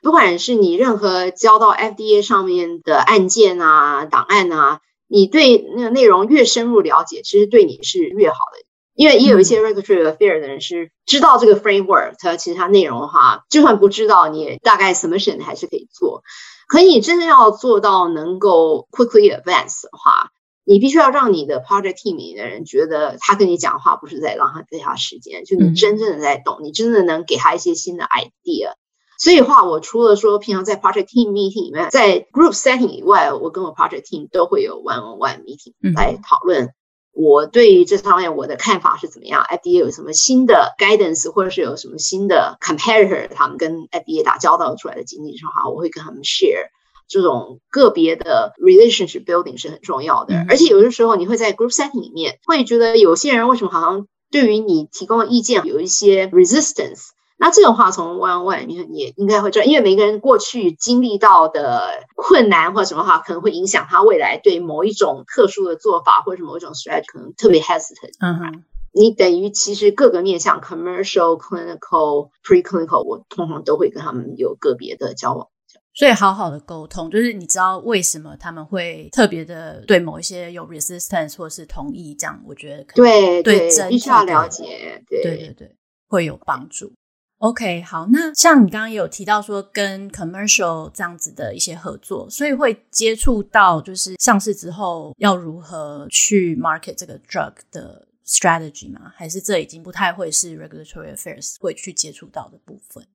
[0.00, 8.67] 不管是你任何交到 FDA 上面的案件啊、档案啊，你对那个内容越深入了解，其实对你是越好的。
[8.98, 16.24] 因为也有一些 regulatory affairs 的人是知道这个 framework，它其实它内容的话，就算不知道，你也大概 submission 还是可以做。
[16.66, 20.30] 可你真正要做到能够 quickly advance 的话，
[20.64, 28.72] 你必须要让你的 project team 里的人觉得他跟你讲话不是在浪费他时间，就你真正的在懂，你真的能给他一些新的 idea。
[29.20, 36.72] 所以的话，我除了说平常在 project team meeting 里面，在 group setting 以外，我跟我 project team 都会有 one on one meeting 来讨论。
[37.12, 46.68] 我对于这方面我的看法是怎么样？FDA 有什么新的 guidance，或者是有什么新的 comparator，他们跟 FDA 打交道出来的经历的话，我会跟他们 share
[47.08, 50.34] 这种个别的 relationship building 是很重要的。
[50.34, 50.46] 嗯。
[50.48, 57.08] 而且有的时候你会在 group setting 里面会觉得有些人为什么好像对于你提供的意见有一些 resistance，
[57.40, 68.12] 那这种话从 one on one 你你也应该会知道，因为每个人过去经历到的困难或者什么话，可能会影响他未来对某一种特殊的做法或者某一种 strategy 可能特别 hesitant。
[68.20, 75.46] 嗯哼，你等于其实各个面向 commercial、clinical、preclinical，我通常都会跟他们有个别的交往。
[75.94, 85.76] 所以好好的沟通，就是你知道为什么他们会特别的对某一些有 resistance 或是同意这样，我觉得可能对对，对必须要了解，对对对对，
[86.08, 86.92] 会有帮助。
[87.38, 99.12] OK，好，那像你刚刚也有提到说跟 commercial 这样子的一些合作，所以会接触到就是上市之后要如何去 market 这个 drug 的 strategy 吗？
[99.14, 103.06] 还是这已经不太会是 regulatory affairs 会去接触到的部分？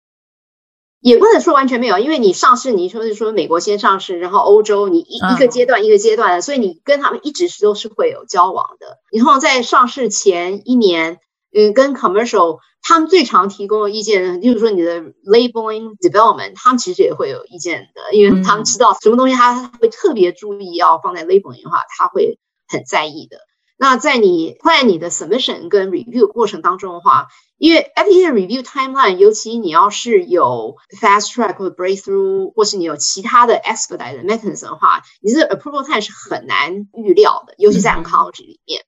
[1.01, 8.99] 也不能说完全没有，因为你上市，你说是说美国先上市，然后欧洲你一一个阶段一个阶段的，所以你跟他们一直是都是会有交往的。
[9.11, 11.19] 然后在上市前一年，
[11.53, 12.59] 嗯，跟 commercial。
[12.85, 23.37] 他们最常提供的意见，就是说你的 labeling development，他们其实也会有意见的，因为他们知道什么东西他会特别注意要放在 labeling 的话，他会很在意的。
[23.77, 35.47] 那在你在你的 submission 跟 review 过程当中的话，因为 FDA 的 review timeline，尤其你要是有 fast track 或 breakthrough，或是你有其他的 expedite mechanism 的话，你这
[35.47, 38.83] approval time 是很难预料的，尤其在 oncology 里面。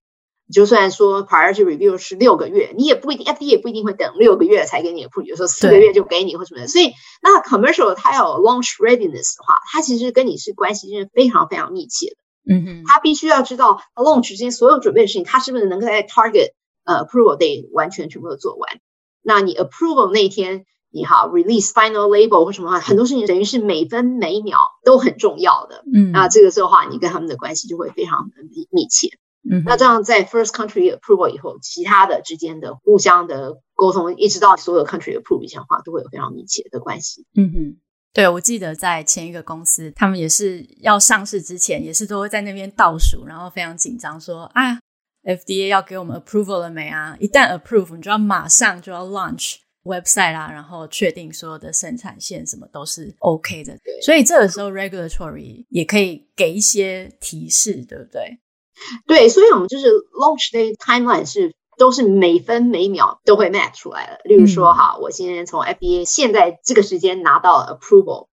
[0.53, 6.67] 就算说 priority review 是六个月，你也不一定，FDA 也不一定会等六个月才给你 approve，比如说四个月就给你或什么的。
[6.67, 12.15] 所以，那 commercial 它要有 launch readiness 的话，它其实跟你是关系是非常非常密切的。
[12.47, 16.51] 嗯哼，它必须要知道 launch 之间所有准备的事情，它是不是能够在 target
[16.83, 18.79] 呃 approval day 完全全部都做完。
[19.23, 25.83] 那你 approval 那天，你好 release final label 或什么话，很多事情等于是每分每秒都很重要的。
[25.91, 29.17] 嗯，那这个时候的话，你跟他们的关系就会非常的密密切。
[29.49, 37.25] 嗯，那这样在 first country approval 以后，其他的之间的互相的沟通，一直到所有 country approve 以前的话，都会有非常密切的关系。
[37.35, 37.77] 嗯哼，
[38.13, 44.79] 对，我记得在前一个公司，他们也是要上市之前，也是都会在那边倒数，然后非常紧张，说：“啊
[45.23, 47.15] ，FDA 要给我们 approval 了没啊？
[47.19, 53.77] 一旦 approve，你就要马上就要 launch website 啦，然后确定所有的生产线什么都是 OK 的。
[53.83, 58.39] 对，所以这个时候 regulatory 也可以给一些提示，对不对？
[59.07, 64.21] 对，所以我们就是 launch day timeline 是都是每分每秒都会 match 出来的。
[64.23, 68.27] 例如说，哈，我今天从 FDA 现在这个时间拿到 approval，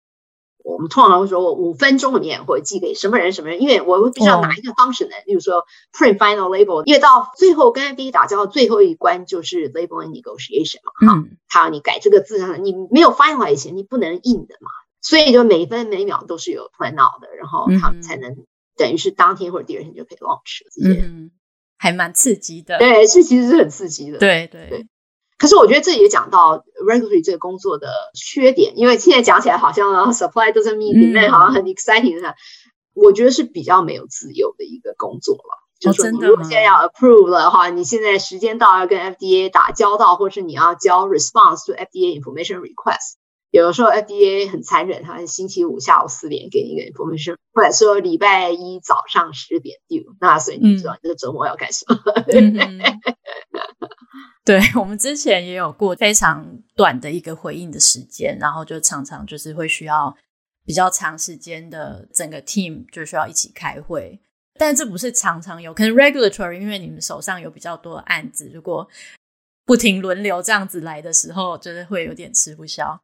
[0.65, 5.17] 我们通常会说我五分钟里面会寄给什么人什么人，因为我必须要哪一个 function 呢？
[5.27, 18.45] 例如说 print final label，因为到最后跟 FDA 打交道最后一关就是 labeling negotiation 嘛，哈，他让你改这个字，你没有 finalize 以前你不能印的嘛，所以就每分每秒都是有 plan out 的，然后他们才能。
[18.77, 21.31] 等于是当天或者第二天就可以 launch 了，这些嗯，
[21.79, 22.79] 还蛮刺激的。
[22.79, 24.19] 对，是其实是很刺激的。
[24.19, 24.87] 对对对。
[25.39, 32.35] 可是我觉得这也讲到 regulatory 这个工作的缺点，因为现在讲起来好像 supply doesn't mean demand 好像很 exciting 的、嗯，
[32.95, 35.59] 我觉得是比较没有自由的一个工作了。
[35.85, 43.15] 哦、就是说，你如果现在要 approve 的话，你现在时间到要跟 FDA 打交道，或是你要交 response to FDA information request。
[43.53, 51.95] 有的时候 FDA 很残忍，他星期五下午四点给你一个 information，或者说礼拜一早上十点 due，那所以你知道你这个周末要干什么？
[52.33, 52.81] 嗯、
[54.43, 60.17] 对，我们之前也有过非常短的一个回应的时间，然后就常常就是会需要
[60.65, 64.19] 比较长时间的整个 team 就需要一起开会，
[64.59, 68.89] 但这不是常常有，可能 regulatory 因为你们手上有比较多案子，如果
[69.67, 72.99] 不停轮流这样子来的时候，就是会有点吃不消。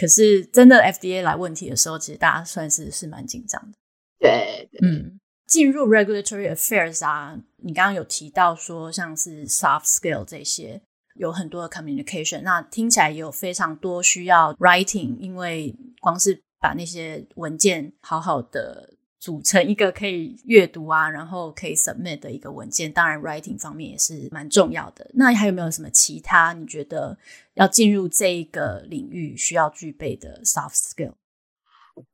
[0.00, 3.78] 可是真的 FDA 来问题的时候，其实大家算是是蛮紧张的。
[4.20, 10.80] 对，对，嗯，进入 regulatory affairs 啊，你刚刚有提到说像是 soft skill 这些，
[11.16, 18.94] 有很多的 communication，那听起来也有非常多需要 writing，因为光是把那些文件好好的。
[19.20, 25.10] 组成一个可以阅读啊，然后可以 submit 的一个文件，当然 writing 方面也是蛮重要的。
[25.14, 27.18] 那还有没有什么其他你觉得
[27.54, 31.14] 要进入这一个领域需要具备的 soft skill？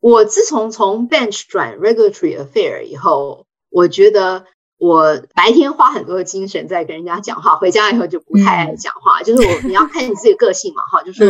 [0.01, 4.47] 我自从从 bench 转 regulatory affair 以后，我觉得
[4.79, 9.21] 我白天花很多的精神在跟人家讲话，回家以后就不太爱讲话。
[9.21, 11.23] 嗯、就是我你要看你自己的个性嘛，哈，就是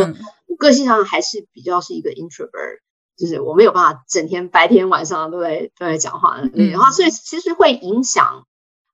[0.47, 2.79] 我个性上还是比较是一个 introvert。
[3.17, 8.45] 就是我没有办法整天白天晚上都在都在讲话嗯，然后所以其实会影响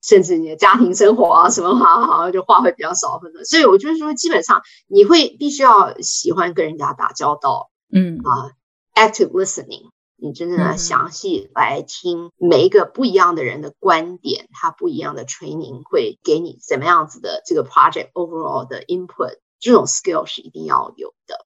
[0.04, 3.46] 甚至你的家庭生活啊什么话，好像就话会比较少分的。
[3.46, 8.52] 所以我就是说，基本上你会必须要喜欢跟人家打交道，嗯啊
[8.96, 19.38] ，active listening，你真正的详细来听每一个不一样的人的观点，他不一样的 training 会给你怎么样子的这个 project overall 的 input。
[19.60, 21.46] 这种 skill 是一定要有的。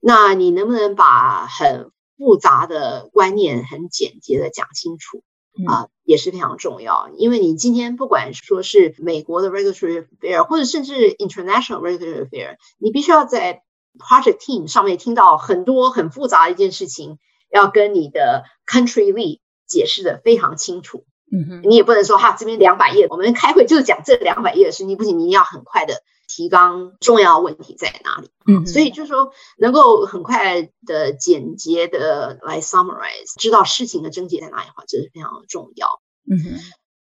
[0.00, 5.22] 那你能不能把很复杂的观念很简洁的讲清楚
[5.66, 7.10] 啊、呃，也是非常重要。
[7.16, 13.62] 因为你今天不管说是美国的 regulatory affair，或者甚至 international regulatory affair，你必须要在
[13.98, 17.18] project team 上面听到很多很复杂的一件事情，
[17.52, 21.04] 要跟你的 country lead 解释的非常清楚。
[21.32, 26.02] 嗯哼，你也不能说哈，这边两百页，我们开会就是讲这两百页的事情，不行，你一定要很快的
[26.34, 28.30] 提纲重要问题在哪里。
[28.46, 36.00] 嗯，所以就是说能够很快的简洁的来 summarize，知道事情的症结在哪里的话，这是非常的重要。
[36.30, 36.58] 嗯哼，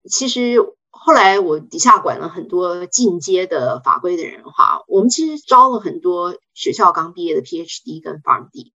[0.09, 0.57] 其实。
[0.97, 8.71] 后来我底下管了很多进阶的法规的人的话，我们其实招了很多学校刚毕业的 PhD 跟 PharmD，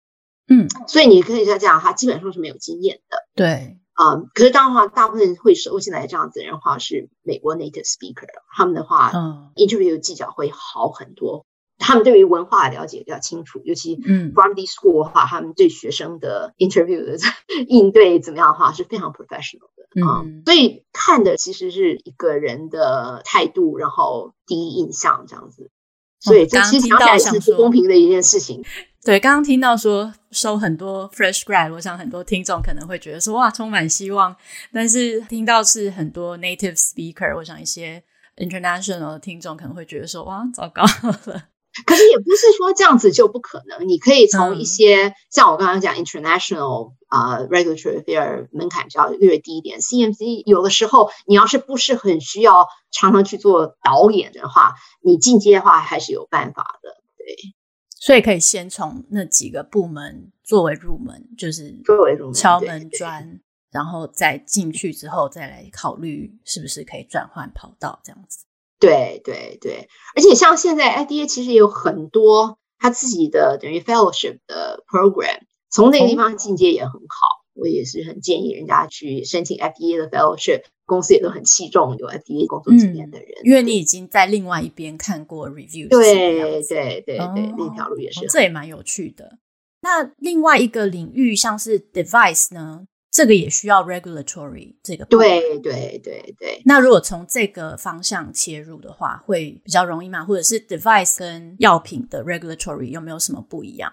[0.48, 11.46] 嗯，所以你可以再这样，他基本上是没有经验的，对，啊、嗯，可是当然的话，大部分会收进来这样子的人的话是美国 native speaker，他们的话，嗯，interview 技巧会好很多，
[11.78, 17.18] 他们对于文化的了解比较清楚，尤其嗯 PharmD school 的话，他们对学生的 interview 的
[17.66, 19.66] 应对怎么样的话是非常 professional。
[20.06, 25.72] 啊、嗯，所以看的其实是一个人的态度，然后第一印象这样子。
[26.20, 28.64] 所以这其实讲起来是不公平的一件事情。
[29.04, 34.36] 对，刚刚听到说收很多 fresh grad，我想很多听众可能会觉得说哇，充满希望。
[34.72, 38.02] 但是听到是很多 native speaker，我想一些
[38.36, 41.44] international 的听众可能会觉得说哇，糟糕了。
[41.86, 56.90] 可是也不是说这样子就不可能，你可以从一些、嗯、像我刚刚讲 international 啊、uh, regulatory affair 门槛比较略低一点，CMC 有的时候你要是不是很需要常常去做导演的话，你进阶的话还是有办法的。
[57.16, 57.36] 对，
[58.00, 63.40] 所以可以先从那几个部门作为入门，就是作为入门敲门砖，
[63.70, 68.44] 然后再进去之后再来考虑是不是可以转换跑道这样子。
[68.78, 77.44] 对对对，而且像现在 IDA 其实也有很多他自己的等于 fellowship 的 program，从那个地方进阶也很好。
[77.58, 85.88] 我也是很建议人家去申请 FDA 的 fellowship，公司也都很器重有 FDA 工作经验的人，嗯，因为你已经在另外一边看过 review。
[85.88, 89.38] 对对对对，哦，那条路也是，这也蛮有趣的。
[89.80, 92.86] 那另外一个领域像是 device 呢？
[93.10, 96.60] 这个也需要 regulatory 这个对对对对。
[96.66, 100.24] 那如果从这个方向切入的话，会比较容易吗？
[100.24, 103.90] 或者是 device 跟药品的 regulatory 有没有什么不一样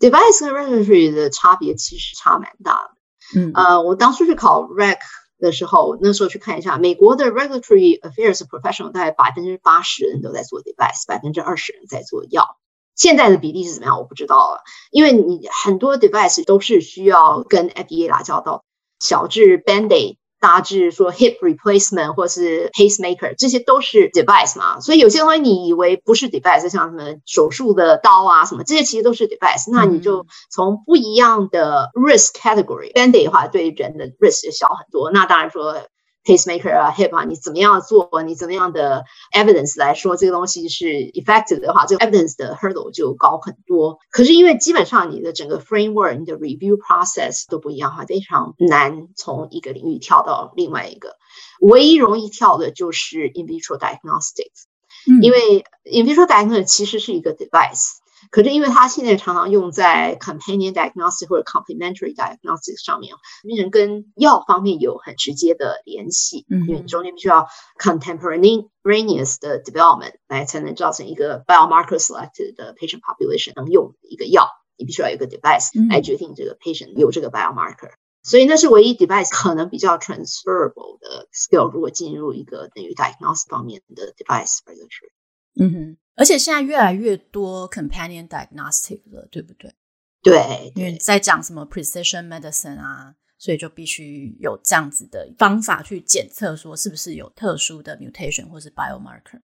[0.00, 3.40] ？device 跟 regulatory 的差别其实差蛮大的。
[3.40, 4.98] 嗯呃，我当初去考 rec
[5.38, 12.56] 的时候，那时候去看一下美国的 regulatory affairs professional，大概百分之八十人都在做 device，百分之二十人在做药。
[12.96, 13.98] 现在的比例是怎么样？
[13.98, 18.64] 我不知道了，因为你很多 device 都是需要跟 FDA 打交道，
[18.98, 24.80] 小至 Band-Aid，大致说 hip replacement 或是 pacemaker，这些都是 device 嘛。
[24.80, 29.70] 所以有些东西你以为不是 device，像什么手术的刀啊什么，这些其实都是 device。
[29.70, 35.10] 那你就从不一样的 risk category，Band-Aid 的话对人的 risk 就小很多。
[35.10, 35.76] 那当然说。
[36.24, 38.22] Pacemaker 啊，hip 啊，你怎么样做？
[38.22, 43.98] 你怎么样的 evidence 来说这个东西是 effective 的话，这个 evidence 的 hurdle 就高很多。
[44.10, 51.16] 可是因为基本上你的整个 framework、你的 review process 都不一样哈，非常难从一个领域跳到另外一个。
[51.60, 54.64] 唯一容易跳的就是 in vitro diagnostics，
[55.08, 57.98] 嗯，因为 in vitro diagnostics 其实是一个 device。
[58.30, 66.44] 可是因为它现在常常用在 companion diagnostic 或者 complementary diagnostic 上面，病人跟药方面有很直接的联系。
[66.50, 67.48] 嗯，因为中间必须要
[67.80, 77.88] contemporaneous 的 development 来才能造成一个 biomarker selected 的 patient population 能用一个药，你必须要有一个 device 来决定这个 patient 有这个 biomarker。
[77.88, 77.98] 嗯。
[78.22, 85.10] 所以那是唯一 device 可能比较 transferable 的 skill，如果进入一个等于 diagnostic 方面的 device regulatory。
[85.58, 85.96] 嗯哼。
[86.20, 89.74] 而且现在越来越多 companion diagnostic 了，对不对？
[90.22, 99.40] 对，因为在讲什么 precision medicine 啊，所以就必须有这样子的方法去检测，说是不是有特殊的 mutation 或是 biomarker。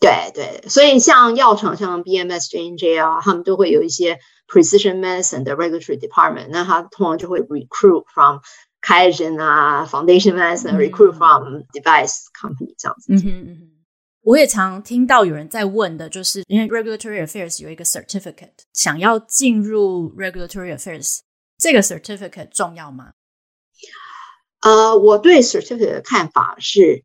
[0.00, 8.38] 对对，所以像药厂，像 BMS、JNJ 啊，他们都会有一些 precision medicine 的 regulatory department，那他通常就会 recruit from
[8.80, 13.12] k a i g e n 啊，Foundation Medicine，recruit、嗯、from device company 这样子。
[13.12, 13.73] 嗯哼嗯哼。
[14.24, 21.18] 我也常听到有人在问的，就是因为 regulatory affairs 有一个 certificate，想要进入 regulatory affairs，
[21.58, 23.12] 这个 certificate 重要吗？
[24.60, 27.04] 呃，我对 certificate 的看法是，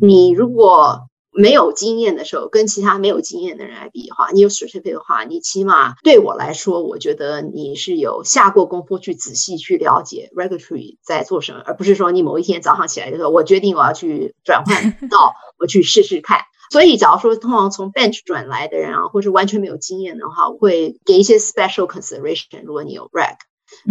[0.00, 16.40] 你如果没有经验的时候，跟其他没有经验的人来比的话，你有 certificate 的话，你起码对我来说，我觉得你是有下过功夫去仔细去了解 regulatory 在做什么，而不是说你某一天早上起来就说，我决定我要去转换到 我去试试看。
[16.72, 22.64] 所以，假如说通常从 bench 转来的人啊，或是完全没有经验的话，我会给一些 special consideration。
[22.64, 23.36] 如果你有 reg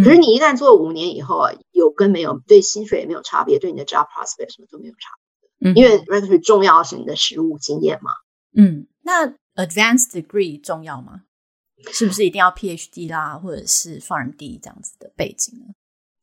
[0.03, 5.11] 可是你一旦做五年以后啊，有跟没有，对薪水也没有差别，对你的 job prospect 什么都没有差
[5.73, 8.11] 因为 regulatory 重要是你的实务经验嘛。
[8.55, 11.21] 嗯，那 advanced degree 重要吗？
[11.91, 15.73] 是不是一定要 PhD 啦，或者是 PharmD 这样子的背景呢？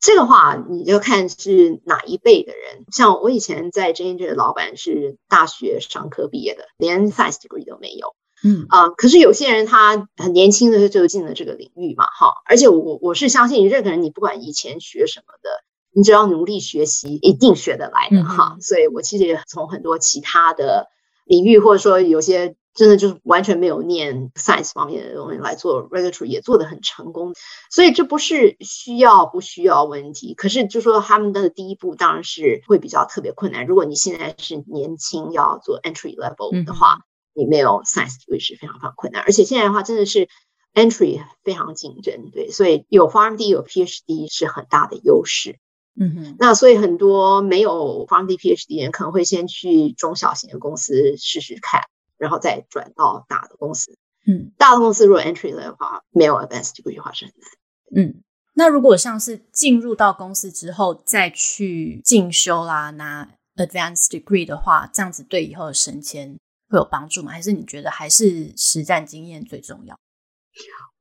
[0.01, 2.85] 这个话你就看是哪一辈的人。
[2.91, 8.17] 像我以前在 J N J 的老板是大学商科毕业的，连 Science degree 都没有。
[8.43, 12.33] 嗯啊、呃，可是有些人他很年轻的时候就进了这个领域嘛，哈。
[12.47, 15.51] 而且我我是相信任何人，你不管以前学什么的，
[15.95, 18.57] 你只要努力学习，一定学得来的哈。
[18.61, 20.89] 所以我其实也从很多其他的
[21.25, 22.57] 领域，或者说有些。
[22.75, 27.35] 真的就是完全没有念 science 方面的东西来做 regulatory 也做得很成功，
[27.71, 30.33] 所以这不是需要不需要问题。
[30.33, 33.67] 可是就说他们的第一步当然是会比较特别困难。
[33.67, 39.23] 如果你现在是年轻要做 entry level 的话，嗯、你没有 science 会是非常非常困难。
[39.23, 40.31] 而且现在的话真的是
[40.73, 45.59] entry 非常竞争，对，所以有 PharmD 有 PhD 是很大的优势。
[46.01, 51.83] 嗯哼，那所以很多没有 PharmD PhD 人可能会先去中小型的公司试试看。
[52.19, 58.07] 然后再转到大的公司，嗯，大的公司如果 entry 的话，没有 advanced degree 的话是很难。
[58.07, 58.23] 嗯，
[58.55, 66.39] 那如果像是进入到公司之后再去进修啦，拿 advanced degree 的话，这样子对以后的升迁
[66.69, 67.33] 会有帮助吗？
[67.33, 69.99] 还是你觉得还是实战经验最重要？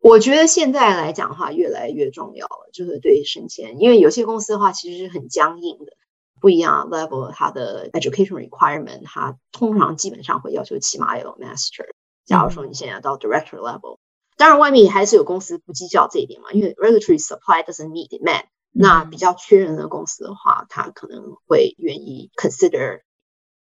[0.02, 5.94] 我觉得现在来讲的话，越来越重要了，就是对升迁，因为有些公司的话其实是很僵硬的。
[6.40, 11.86] 不一样 level，它的 education requirement，它通常基本上会要求起码有 master。
[12.26, 14.00] 假如说你现在到 director level，
[14.38, 18.46] 当然外面还是有公司不计较这一点嘛，因为 regulatory supply doesn't meet demand。
[18.72, 23.02] 那比较缺人的公司的话，他可能会愿意 consider。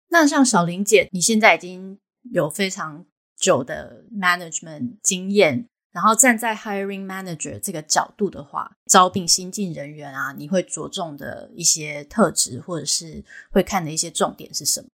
[0.07, 1.99] 那像小林姐，你现在已经
[2.31, 3.05] 有非常
[3.35, 5.67] 久的 management 经验。
[5.93, 14.87] 然后站在 hiring manager 这个角度的话，招聘新进人员啊，你会着重的一些特质，或者是会看的一些重点是什么？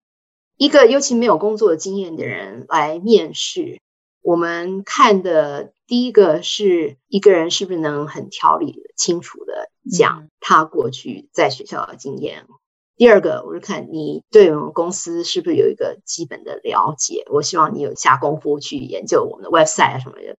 [0.58, 3.80] 一个尤其没有工作的经验的人来面试，
[4.22, 12.46] 我们看的第一个是一个人是不是能很条理清楚的讲他过去在学校的经验。
[12.50, 12.56] 嗯、
[12.98, 17.24] 第二个，我是看你对我们公司是不是有一个基本的了解。
[17.32, 20.36] 我希望你有下功夫去研究我们的 website 啊什么的。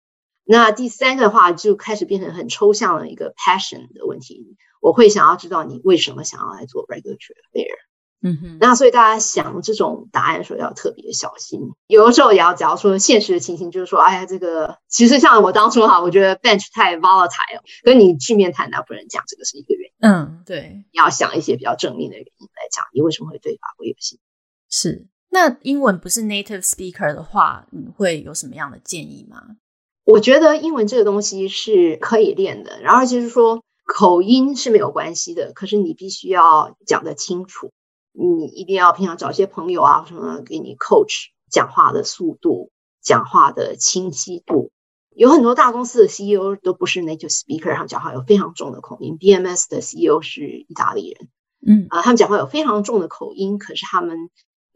[0.51, 7.77] 那第三个的话就开始变成很抽象的一个 passion 的问题，我会想要知道你为什么想要来做 regulatory affair。
[8.23, 11.61] 嗯哼，那所以大家想这种答案的时候要特别小心。
[11.87, 19.95] 有的时候也要，假如说现实的情形就是说，哎呀，这个其实像我当初哈，我觉得 bench 太 volatile，跟你去面谈，那不能讲这个是一个原因。
[20.01, 24.25] 嗯，对，你要想一些比较正面的原因来讲，你为什么会对法国有兴趣？
[24.69, 29.57] 是，那英文不是 native speaker 的话，你会有什么样的建议吗？
[30.05, 37.71] 我觉得英文这个东西是可以练的，然后就是说口音是没有关系的，可是你必须要讲得清楚，
[38.13, 42.71] 你一定要平常找一些朋友啊什么给你 coach 讲话的速度、
[43.03, 44.71] 讲话的清晰度。
[45.15, 49.19] 有很多大公司的 CEO 都不是 native speaker，他们讲话有非常重的口音。
[49.19, 51.29] BMS 的 CEO 是意大利人，
[51.67, 54.31] 嗯啊，他们讲话有非常重的口音，可是他们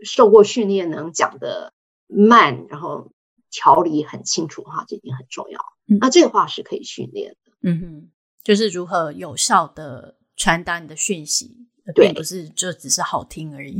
[0.04, 1.72] 受过训练，能讲得
[2.06, 3.10] 慢，然后。
[3.54, 5.60] 条理很清楚的话，这一点很重要。
[5.86, 7.52] 嗯、那这个话是可以训练的。
[7.62, 8.10] 嗯哼，
[8.42, 13.78] 就是如何有效的传达你的讯息，对，并不是就只是好听而已。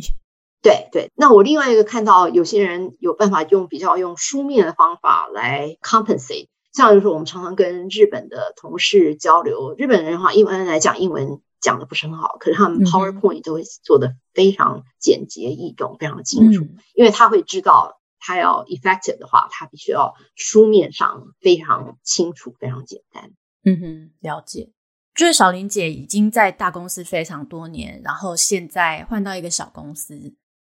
[0.62, 1.10] 对对。
[1.16, 18.00] 那我另外一个看到有些人有办法用比较用书面的方法来 compensate，像就是我们常常跟日本的同事交流，日本人的话，英文来讲，英文讲的不是很好，可是他们 PowerPoint 都会做的非常简洁易懂，非常清楚，嗯、因为他会知道。
[18.26, 23.30] 他要 effective 的话，它必须要书面上非常清楚、非常简单。
[23.64, 24.72] 嗯哼，了解。
[25.14, 30.14] 就是小林姐已经在大公司非常多年，然后现在换到一个小公司，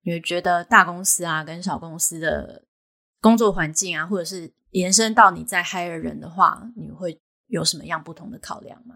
[0.02, 2.64] 你会觉得大公司啊跟小公司的
[3.20, 8.94] 工作环境啊，或者是延伸到你在 hire 人的话，你会有什么样不同的考量吗？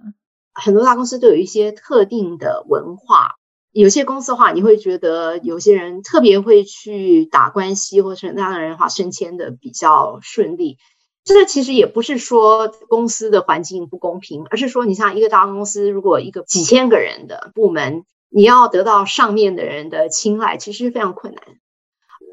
[0.54, 3.32] 很多大公司都有一些特定的文化。
[3.72, 10.78] 有些公司的话，你会觉得有些人特别会去打关系，或者那样的人的话，升迁的比较顺利。
[11.24, 21.42] 这个其实也不是说公司的环境不公平，而是说你像一个大公司，如果一个几千个人的部门，你要得到上面的人的青睐，其实非常困难。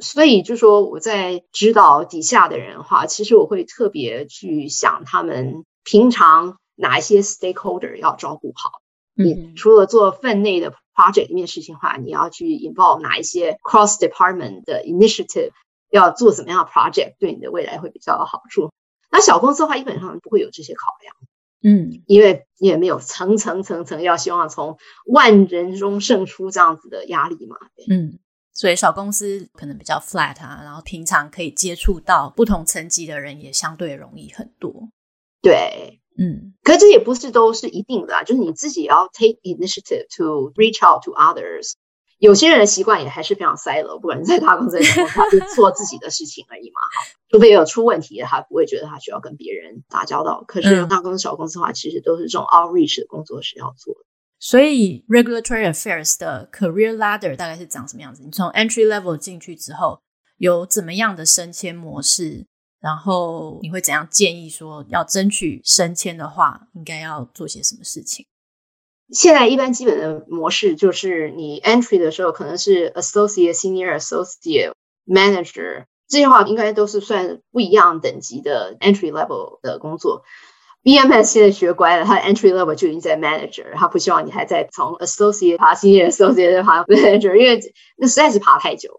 [0.02, 8.82] 所以就说我在指导底下的人的话，其实我会特别去想他们平常哪一些 stakeholder 要照顾好。
[9.22, 15.52] 嗯除了做分内的 project 里面事情的话，你要去 involve 哪一些 cross department 的 initiative，
[15.89, 18.70] 要做怎么样的 project，对你的未来会比较有好处。
[19.10, 21.16] 那小公司的话，基本上不会有这些考量，
[21.64, 27.56] 嗯，因为也没有层层层层要希望从万人中胜出这样子的压力嘛，
[27.89, 28.20] 嗯，
[28.54, 34.89] 所以小公司可能比较 flat 啊，然后平常可以接触到不同层级的人也相对容易很多，
[35.41, 41.72] 对，嗯，可是这也不是都是一定的啊，就是你自己要 take initiative to reach out to others。
[42.17, 46.82] 有些人的习惯也还是非常 silo，不管在大公司，他就做自己的事情而已嘛。
[47.30, 50.43] 除非有出问题，他不会觉得他需要跟别人打交道。
[50.45, 54.01] 可是大公司、小公司的话，其实都是这种 outreach 的工作是要做的。
[54.38, 58.24] 所以 regulatory affairs 的 career ladder 大概是长什么样子？
[58.24, 60.01] 你从 entry level 进去之后，
[60.38, 62.45] 有怎么样的升迁模式？
[62.82, 68.25] 然后你会怎样建议说，要争取升迁的话，应该要做些什么事情？
[69.11, 74.71] 现在一般基本的模式就是，你 entry 的时候可能是 associate、senior associate、
[75.05, 80.23] manager，这些话应该都是算不一样等级的 entry level 的工作。
[80.82, 87.59] BMS 现在学乖了，他 entry level 就已经在 manager，他不希望你还在从 associate 爬 senior associate 爬 manager，因为
[87.97, 88.97] 那实在是爬太久。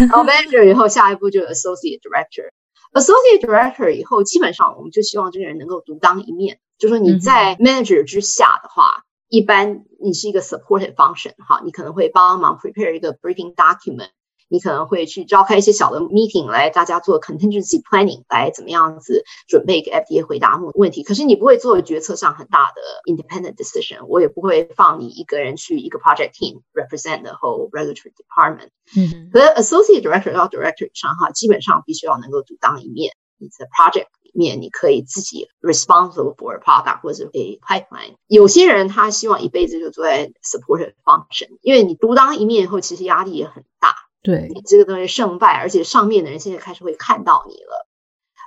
[0.00, 2.50] 然后 manager 以后下一步就 associate director。
[2.92, 9.04] Associate director 以后，基本上我们就希望这个人能够独当一面，就说你在 manager 之下的话。
[9.32, 14.10] 一般你是一个 supported function 哈，你可能会帮忙 prepare 一个 briefing document，
[14.50, 21.02] 你可能会去召开一些小的 meeting 来大家做 contingency planning 来怎么样子准备给 FDA 回答问题。
[21.02, 28.70] 可是你不会做决策上很大的 independent decision，我也不会放你一个人去一个 project team represent the whole regulatory department。
[28.96, 34.30] 嗯，可是 associate director 到 director 以上哈，基本上必须要能够独当一面，你的 project 里。
[34.32, 38.14] 面你可以自己 responsible for a product 或者是 a pipeline。
[38.28, 43.92] 有些人他希望一辈子就坐在 supportive function，因为你独当一面以后，其实压力也很大。
[44.22, 47.86] 对，你这个东西胜败，而且上面的人现在开始会看到你了。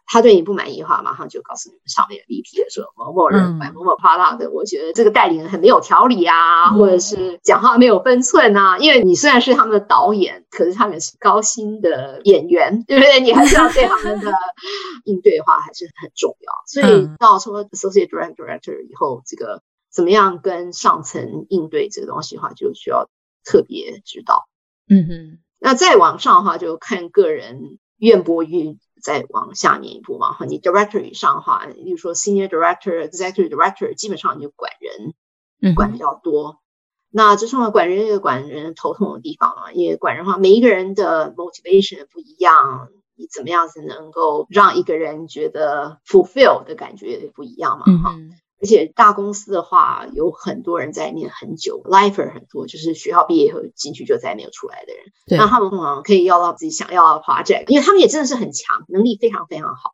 [0.05, 8.77] 他对你不满意的话，马上就告诉你们上面的 VP 说某某人买某某 product，我觉得这个代理人很没有条理啊，或者是讲话没有分寸啊。
[8.77, 13.21] 因为你虽然是他们的导演，可是他们是高薪的演员，对不对？
[13.21, 14.31] 你还是要对他们的
[15.05, 16.51] 应对的话还是很重要。
[16.67, 23.09] 所以到说 associate director 以后，这个怎么样跟上层应对这个东西的话，就需要
[23.45, 24.49] 特别知道。
[24.89, 28.79] 嗯哼，那再往上的话，就看个人愿不愿意。
[29.03, 35.13] 再往下面一步嘛，哈，你 director 以上的话，例如说 senior director、executive director，基本上你就管人，
[35.61, 36.61] 嗯，管比较多。
[37.09, 42.87] 那这种管人也管人头痛的地方嘛，因为管人的话，每一个人的 motivation 不一样，
[43.17, 48.31] 你怎么样子能够让一个人觉得 fulfill 的感觉也不一样嘛，哈、嗯。
[48.63, 55.03] 而且大公司的话，有很多人在念很久，lifer 很多，就是学校毕业以后进去就再也没有出来的人。
[55.37, 59.91] 那他们通常可以要到自己想要的 project，因为他们也真的是很强，能力非常非常好。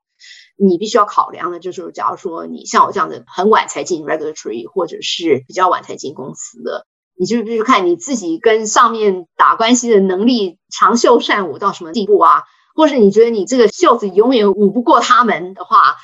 [0.56, 6.86] 你必须要考量的就是，假如说你像我这样的很晚才进 regulatory，或者是比较晚才进公司的，
[7.18, 12.44] 你就必须看你自己跟上面打关系的能力长袖善舞到什么地步啊，
[12.76, 15.96] 或是你觉得你这个袖子永远舞不过他们的话。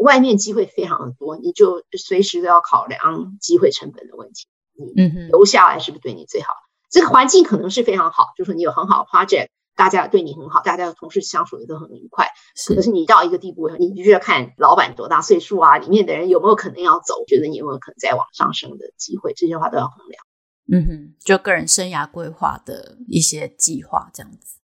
[0.00, 4.46] 外面机会非常的多，你就随时都要考量机会成本的问题。
[4.78, 6.48] 你留下来是不是对你最好？
[6.48, 12.28] 嗯、这个环境可能是非常好，就是你有很好的 project，大家对你很好，大家的同事相处的都很愉快。
[12.54, 20.22] 是，可是你到一个地步，你必须要看老板多大岁数啊，里面的人有没有可能要走，觉得你有没有可能再往上升的机会，这些话都要衡量。
[20.68, 24.58] 嗯哼，就个人生涯规划的一些计划这样子。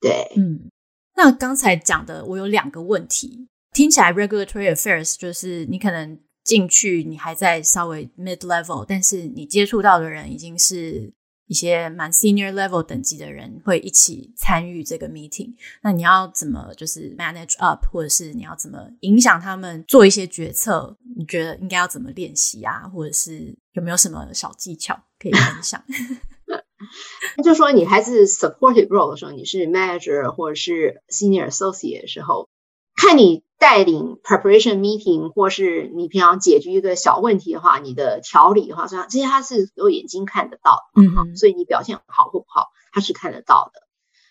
[0.00, 0.70] 对，嗯，
[1.16, 3.48] 那刚才讲的，我有两个问题。
[3.76, 11.12] 听起来 regulatory affairs 就是你可能进去，你还在稍微 mid level，但是你接触到的人已经是
[11.46, 15.52] 一些蛮 senior level 等级的人，会一起参与这个 meeting。
[15.82, 20.96] 那你要怎么就是 manage up，或者是你要怎么影响他们做一些决策？
[21.14, 22.88] 你觉得应该要怎么练习啊？
[22.88, 25.84] 或者是有没有什么小技巧可以分享？
[27.36, 32.48] 那就说你还是 supportive role 的时候，你是 manager 或者是 senior associate 的时候，
[32.96, 33.44] 看你。
[33.58, 43.80] 带领 preparation meeting，或是你平常解决一个小问题的话，你的条理的话，这些他是有眼睛看得到的，嗯，所以你表现好或不好，他是看得到的。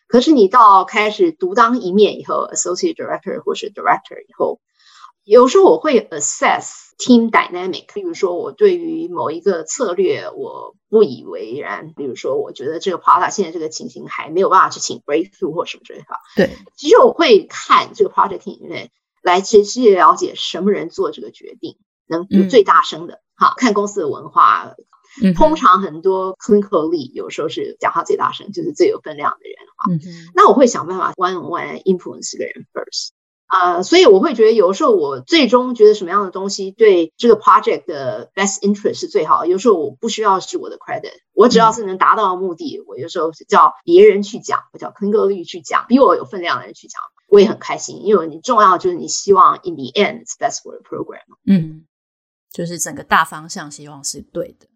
[0.07, 4.59] 可是你到开始独当一面以后，associate director 或是 director 以后，
[5.25, 6.85] 有时候我会 assess。
[6.97, 16.05] Team dynamic，比如说我对于某一个策略我不以为然，比如说我觉得这个 product 现在这个情形还没有办法去请 breakthrough 或什么之类的。
[16.37, 21.75] 对，其实我会看这个 project team 里面来直接了解什么人做这个决定
[22.07, 23.19] 能最大声的。
[23.35, 24.73] 哈、嗯，看公司的文化，
[25.21, 29.91] 嗯、通常很多 clinical lead 有时候是讲话最大声，就是最有分量的人哈。
[29.91, 33.09] 嗯、那我会想办法 one on one influence 这个人 first。
[33.55, 39.45] 啊、呃，所以我会觉得有时候我最终觉得什么样的东西对这个 project 的 best interest 是最好。
[39.45, 46.99] 有时候我不需要是我的 credit，我只要是能达到目的，嗯、我有时候是叫别人去讲，我叫 clinical lead 去讲，比我有分量的人去讲，
[47.29, 51.23] 我也很开心，因为你重要就是你希望 in the end it's best for the program。
[51.47, 51.85] 嗯，
[52.51, 54.67] 就是整个大方向希望是对的。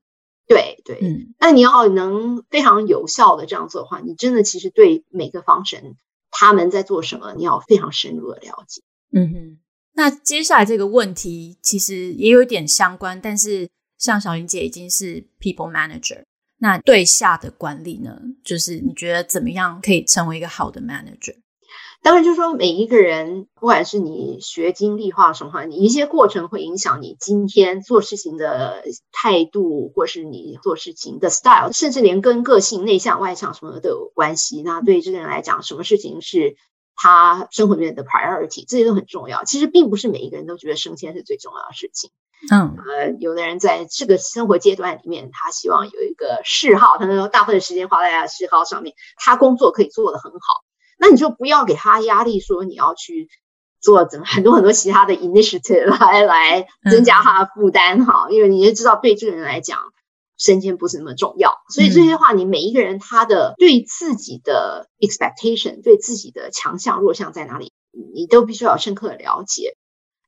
[0.48, 5.96] 对对，嗯，那你要能非常有效的这样做的话，你真的其实对每个 function。
[6.32, 7.34] 他们在做什么？
[7.36, 8.82] 你要非常深入的了解。
[9.12, 9.60] 嗯哼，
[9.94, 16.24] 那接下来这个问题其实也有点相关，但是像小林姐已经是 people manager，
[16.60, 18.20] 那对下的管理呢？
[18.44, 21.36] 就是你觉得怎么样可以成为一个好的 manager？
[22.02, 34.62] 当然，就是说每一个人，不管是你学经历化什么话，你一些过程会影响你今天做事情的态度，或是你做事情的 style，甚至连跟个性内向外向什么的都有关系。
[34.64, 36.56] 那对于这个人来讲，什么事情是
[36.96, 39.44] 他生活里面的 priority，这些都很重要。
[39.44, 42.12] 其实并不是每一个人都觉得升迁是最重要的事情。
[42.50, 50.40] 嗯，呃，有的人在这个生活阶段里面，他希望有一个嗜好，他能够大部分时间花在他的嗜好上面，他工作可以做得很好。
[51.00, 53.30] 那你就不要给他压力，说你要去
[53.82, 59.80] 做怎么很多很多其他的 initiative 来来增加他的负担哈，嗯、因为你也知道对这个人来讲，
[60.38, 61.54] 升迁不是那么重要。
[61.70, 67.72] 所以这些话，你每一个人他的对自己的 expectation，对自己的强项弱项在哪里，
[68.14, 69.78] 你都必须要深刻的了解。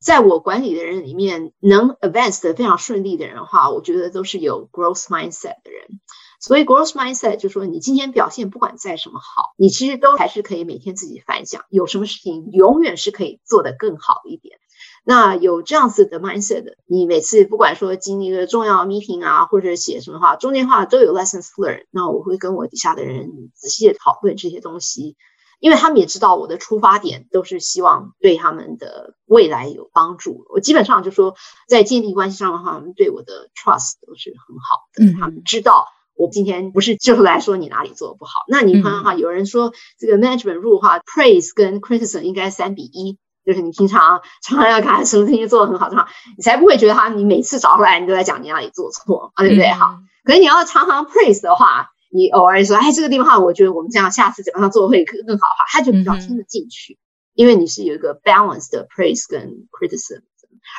[0.02, 6.00] 在我管理的人里面，能 advance 的非常顺利的人的话，我觉得都是有 growth mindset 的人。
[6.42, 14.58] 所以 growth mindset 就是说，你今天表现不管再什么好，你其实都还是可以每天自己反省，有什么事情永远是可以做得更好一点。
[15.04, 21.86] 那有这样子的 mindset 的，你每次不管说经历一个重要 meeting 啊，或者写什么话，中间话都有 lessons learned。
[21.92, 25.18] 那我会跟我底下的人仔细的讨论这些东西，
[25.60, 30.46] 因为他们也知道我的出发点都是希望对他们的未来有帮助。
[30.50, 31.36] 我基本上就说，
[31.68, 35.86] 在建立关系上的话，他们对我的 trust 都是很好的，嗯、他们知道。
[36.22, 49.72] 我今天不是就是来说你哪里做的不好，那你看哈，有人说这个 management rule 哈，praise 跟 criticism 应该三比一，就是你平常常常要看什么东西做的很好的话，你才不会觉得哈你每次找回来你都在讲你哪里做错啊，对不对？
[49.72, 57.00] 好，可是你要常常 praise 的话，你偶尔说哎这个地方我觉得我们这样下次怎么样做会更更好哈，他就比较听得进去，
[57.34, 60.22] 因为你是有一个 balance 的 praise 跟 criticism，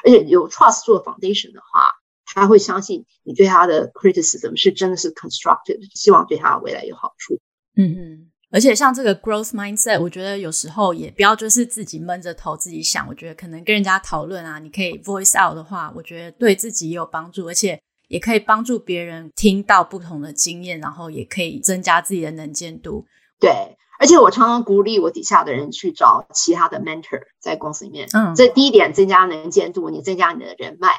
[0.04, 1.88] 而且有 trust 做 foundation 的话。
[2.34, 7.38] 他会相信你对他的 criticism 是真的是 constructive，希望对他未来有好处。
[7.76, 13.06] 嗯嗯，而且像这个 growth mindset，我觉得有时候也不要就是自己闷着头自己想。
[13.08, 23.06] 我觉得可能跟人家讨论啊，你可以 voice out 的话，我觉得对自己也有帮助，而且也可以帮助别人听到不同的经验，然后也可以增加自己的能见度。
[23.40, 23.50] 对，
[23.98, 28.08] 而且我常常鼓励我底下的人去找其他的 mentor 在公司里面。
[28.12, 30.90] 嗯，这第一点增加能见度，你增加你的人脉。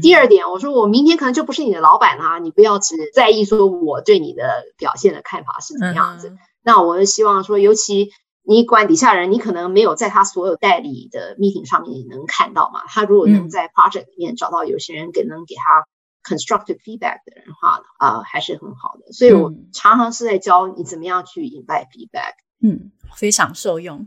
[0.00, 6.28] 第二点，我说我明天可能就不是你的老板啦，你不要只在意说我对你的表现的看法是怎么样子。
[6.30, 8.10] 嗯、那我是希望说，尤其
[8.44, 12.82] 你管底下人，你可能没有在他所有代理的 meeting 上面能看到嘛。
[12.86, 15.84] 他如果能在 project 里面找到有些人给能给他
[16.22, 19.12] constructive feedback 的人的话啊、呃，还是很好的。
[19.12, 24.06] 所以我常常是在教你怎么样去 invite feedback，嗯，非常受用。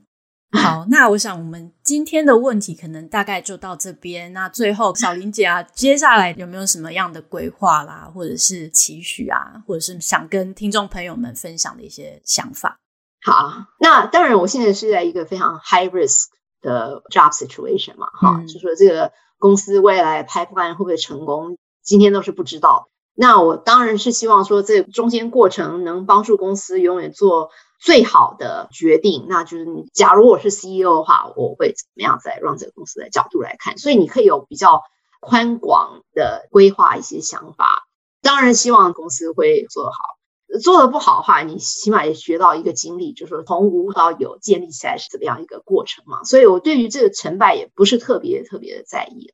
[0.56, 4.32] 好，那我想我们今天的问题可能大概就到这边。
[4.34, 12.80] 那最后，小林姐啊，接下来有没有什么样的规划啦，或者是期许啊，或者是想跟听众朋友们分享的一些想法？
[13.24, 16.28] 好，那当然，我现在是在一个非常 high risk
[16.62, 22.89] 的 job situation 嘛，哈、嗯，就说这个公司未来 pipeline 会不会成功，今天都是不知道。
[23.18, 27.49] 那我当然是希望说，这中间过程能帮助公司永远做
[27.80, 29.26] 最好的决定。
[29.30, 33.78] 那就是，假如我是 CEO 的话，我会怎么样在让这个公司的角度来看？
[33.78, 34.82] 所以你可以有比较
[35.22, 37.88] 宽广的规划一些想法。
[38.22, 46.26] 当然希望公司会做得好，做得不好的话，你起码也学到一个经历，就是说从无到有建立起来是怎么样一个过程嘛。
[46.26, 49.32] 所以我对于这个成败也不是特别特别的在意。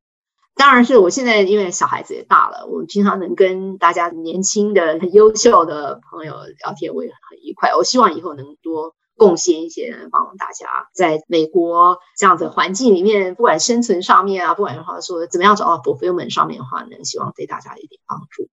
[0.56, 6.34] 当然是我现在因为小孩子也大了，我经常能跟大家年轻的、很优秀的朋友
[6.64, 7.74] 聊天，我也很愉快。
[7.76, 18.50] 我希望以后能多贡献一些，帮大家在美国这样的环境里面，不管生存上面啊，不管的话说怎么样找到 fulfillment 上面的话，能希望对大家一点帮助。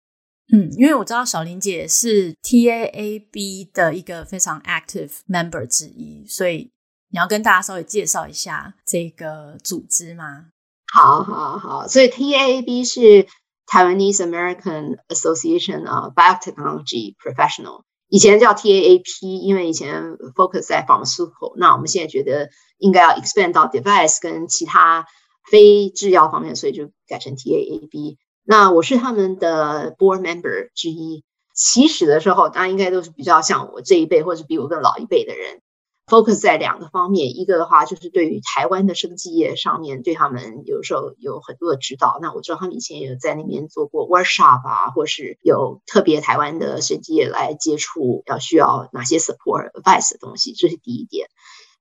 [0.53, 6.71] 嗯，因为我知道小林姐是 TAAB 的一个非常 active member 之一，所以
[7.11, 10.52] 你要跟大家稍微介绍一下这个组织吗？
[10.95, 13.27] 好好好，所以 TAAB 是
[13.67, 25.07] Taiwanese American Association of Biotechnology Professional，以前叫 TAAP，因为以前 focus 在 pharmaceutical，那我们现在觉得应该要 expand 到 device 跟其他
[25.51, 28.19] 非制药方面，所以就改成 TAAB。
[28.45, 31.25] 那我是他们的 board member 之一。
[31.55, 35.62] 起始的时候，大家应该都是比较像我这一辈，或者比我更老一辈的人。
[36.13, 42.19] Focus 在两个方面，一个的话就是对于台湾的生技业上面，对他们有时候有很多的指导。
[42.21, 51.29] 那我知道他们以前也有在那边做过 workshop 啊，或是有特别台湾的生技业来接触，要需要哪些 support advice 的东西，这是第一点。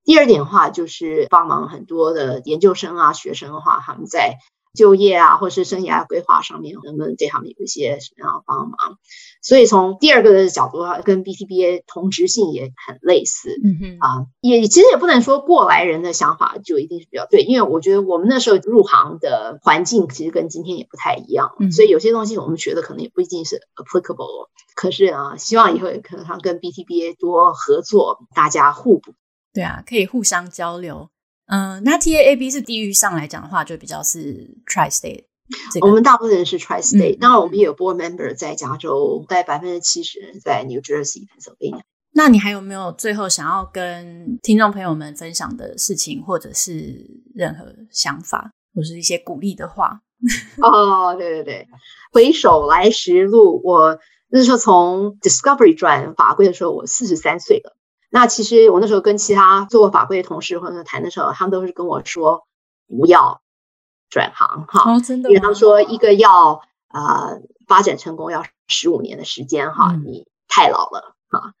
[0.02, 4.38] 第二点的话就是帮忙很多的研究生啊、学生的话，他们在。
[4.74, 8.98] 就业啊，或是生涯规划上面，能不能对他们有一些什么样的帮忙？
[9.42, 13.50] 所以从第二个的角度的话，跟 BTBA 同质性也很类似。
[13.64, 24.48] 嗯哼啊，也其实也不能说过来人的想法就一定是比较对，因为我觉得我们那时候入行的环境其实跟今天也不太一样，嗯、所以有些东西我们学的可能也不一定是 applicable。
[24.76, 29.12] 可是啊，希望以后也可能跟 BTBA 多合作，大家互补。
[29.52, 31.08] 对啊，可以互相交流。
[31.46, 35.24] 嗯，那 TAAB 是地域上来讲的话，就比较是 Tri-State。
[35.80, 41.82] 我们大部分人是 Tri-State，当然我们也有 Board Member 在加州，大概百分之七十人在 New Jersey、Pennsylvania。
[42.14, 50.00] 那你还有没有最后想要跟听众朋友们分享的事情，或者是任何想法，或是一些鼓励的话？
[50.62, 51.68] 哦，对对对，
[52.12, 53.98] 回首来时路，我
[54.28, 57.76] 那时候从 Discovery 转法规的时候，我四十三岁了。
[58.10, 62.42] 那其实我那时候跟其他做过法规的同事或者谈的时候，他们都是跟我说
[62.86, 63.40] 不要
[64.12, 71.54] 转行哈，哦，真的，因为他们说一个要啊、呃、发展成功要十五年的时间哈，你太老了哈。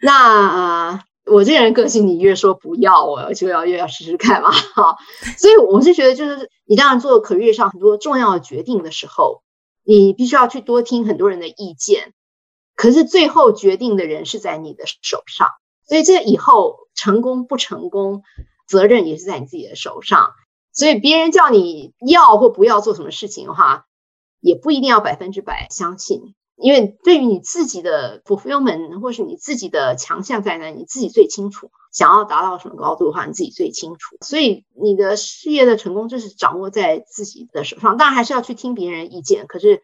[0.00, 4.96] 那呃，我这个人个性，你越说不要，我就要越要试试看嘛哈。
[5.36, 9.42] 所以我是觉得，就是你当然做 career 上很多重要的决定的时候，
[9.82, 12.12] 你必须要去多听很多人的意见，
[12.76, 15.48] 可是最后决定的人是在你的手上。
[15.88, 18.22] 所以这以后成功不成功，
[18.68, 20.30] 责任也是在你自己的手上。
[20.76, 23.86] 所以别人叫你要或不要做什么事情的话，
[24.40, 31.72] 也不一定要百分之百相信，因为对于你自己的 fulfillment 或是你自己的强项在哪，你自己最清楚。
[31.92, 34.16] 想要达到什么高度的话，你自己最清楚。
[34.20, 39.46] 所以你的事业的成功就是掌握在自己的手上，当然还是要去听别人意见。
[39.48, 39.82] 可是。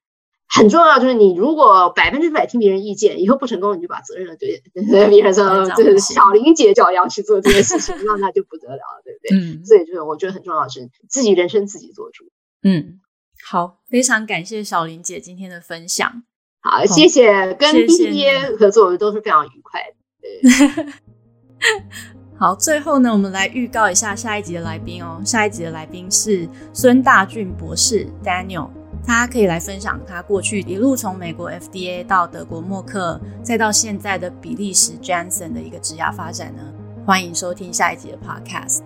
[0.54, 9.38] 很重要，就是你如果百分之百听别人意见，以后不成功，你就把责任对对别人说，这是小林姐叫要去做这件事情， 那那就不得了了，对不对？
[9.38, 12.24] 嗯，所以就是我觉得很重要的是自己人生自己做主。
[12.62, 13.00] 嗯，
[13.48, 16.22] 好，非常感谢小林姐今天的分享。
[16.60, 19.96] 好，好谢谢，跟 BTBA 合作都是非常愉快的。
[20.20, 20.92] 对
[22.38, 25.22] 好，最后呢，我们来预告一下下一集的来宾哦。
[25.24, 28.68] 下一集的来宾是孙大俊博士 Daniel。
[29.04, 36.62] 他可以来分享他过去一路从美国 FDA 到德国默克，再到现在的比利时 Janssen 的一个职涯发展呢。
[37.04, 38.80] 欢迎收听下一集的 Podcast。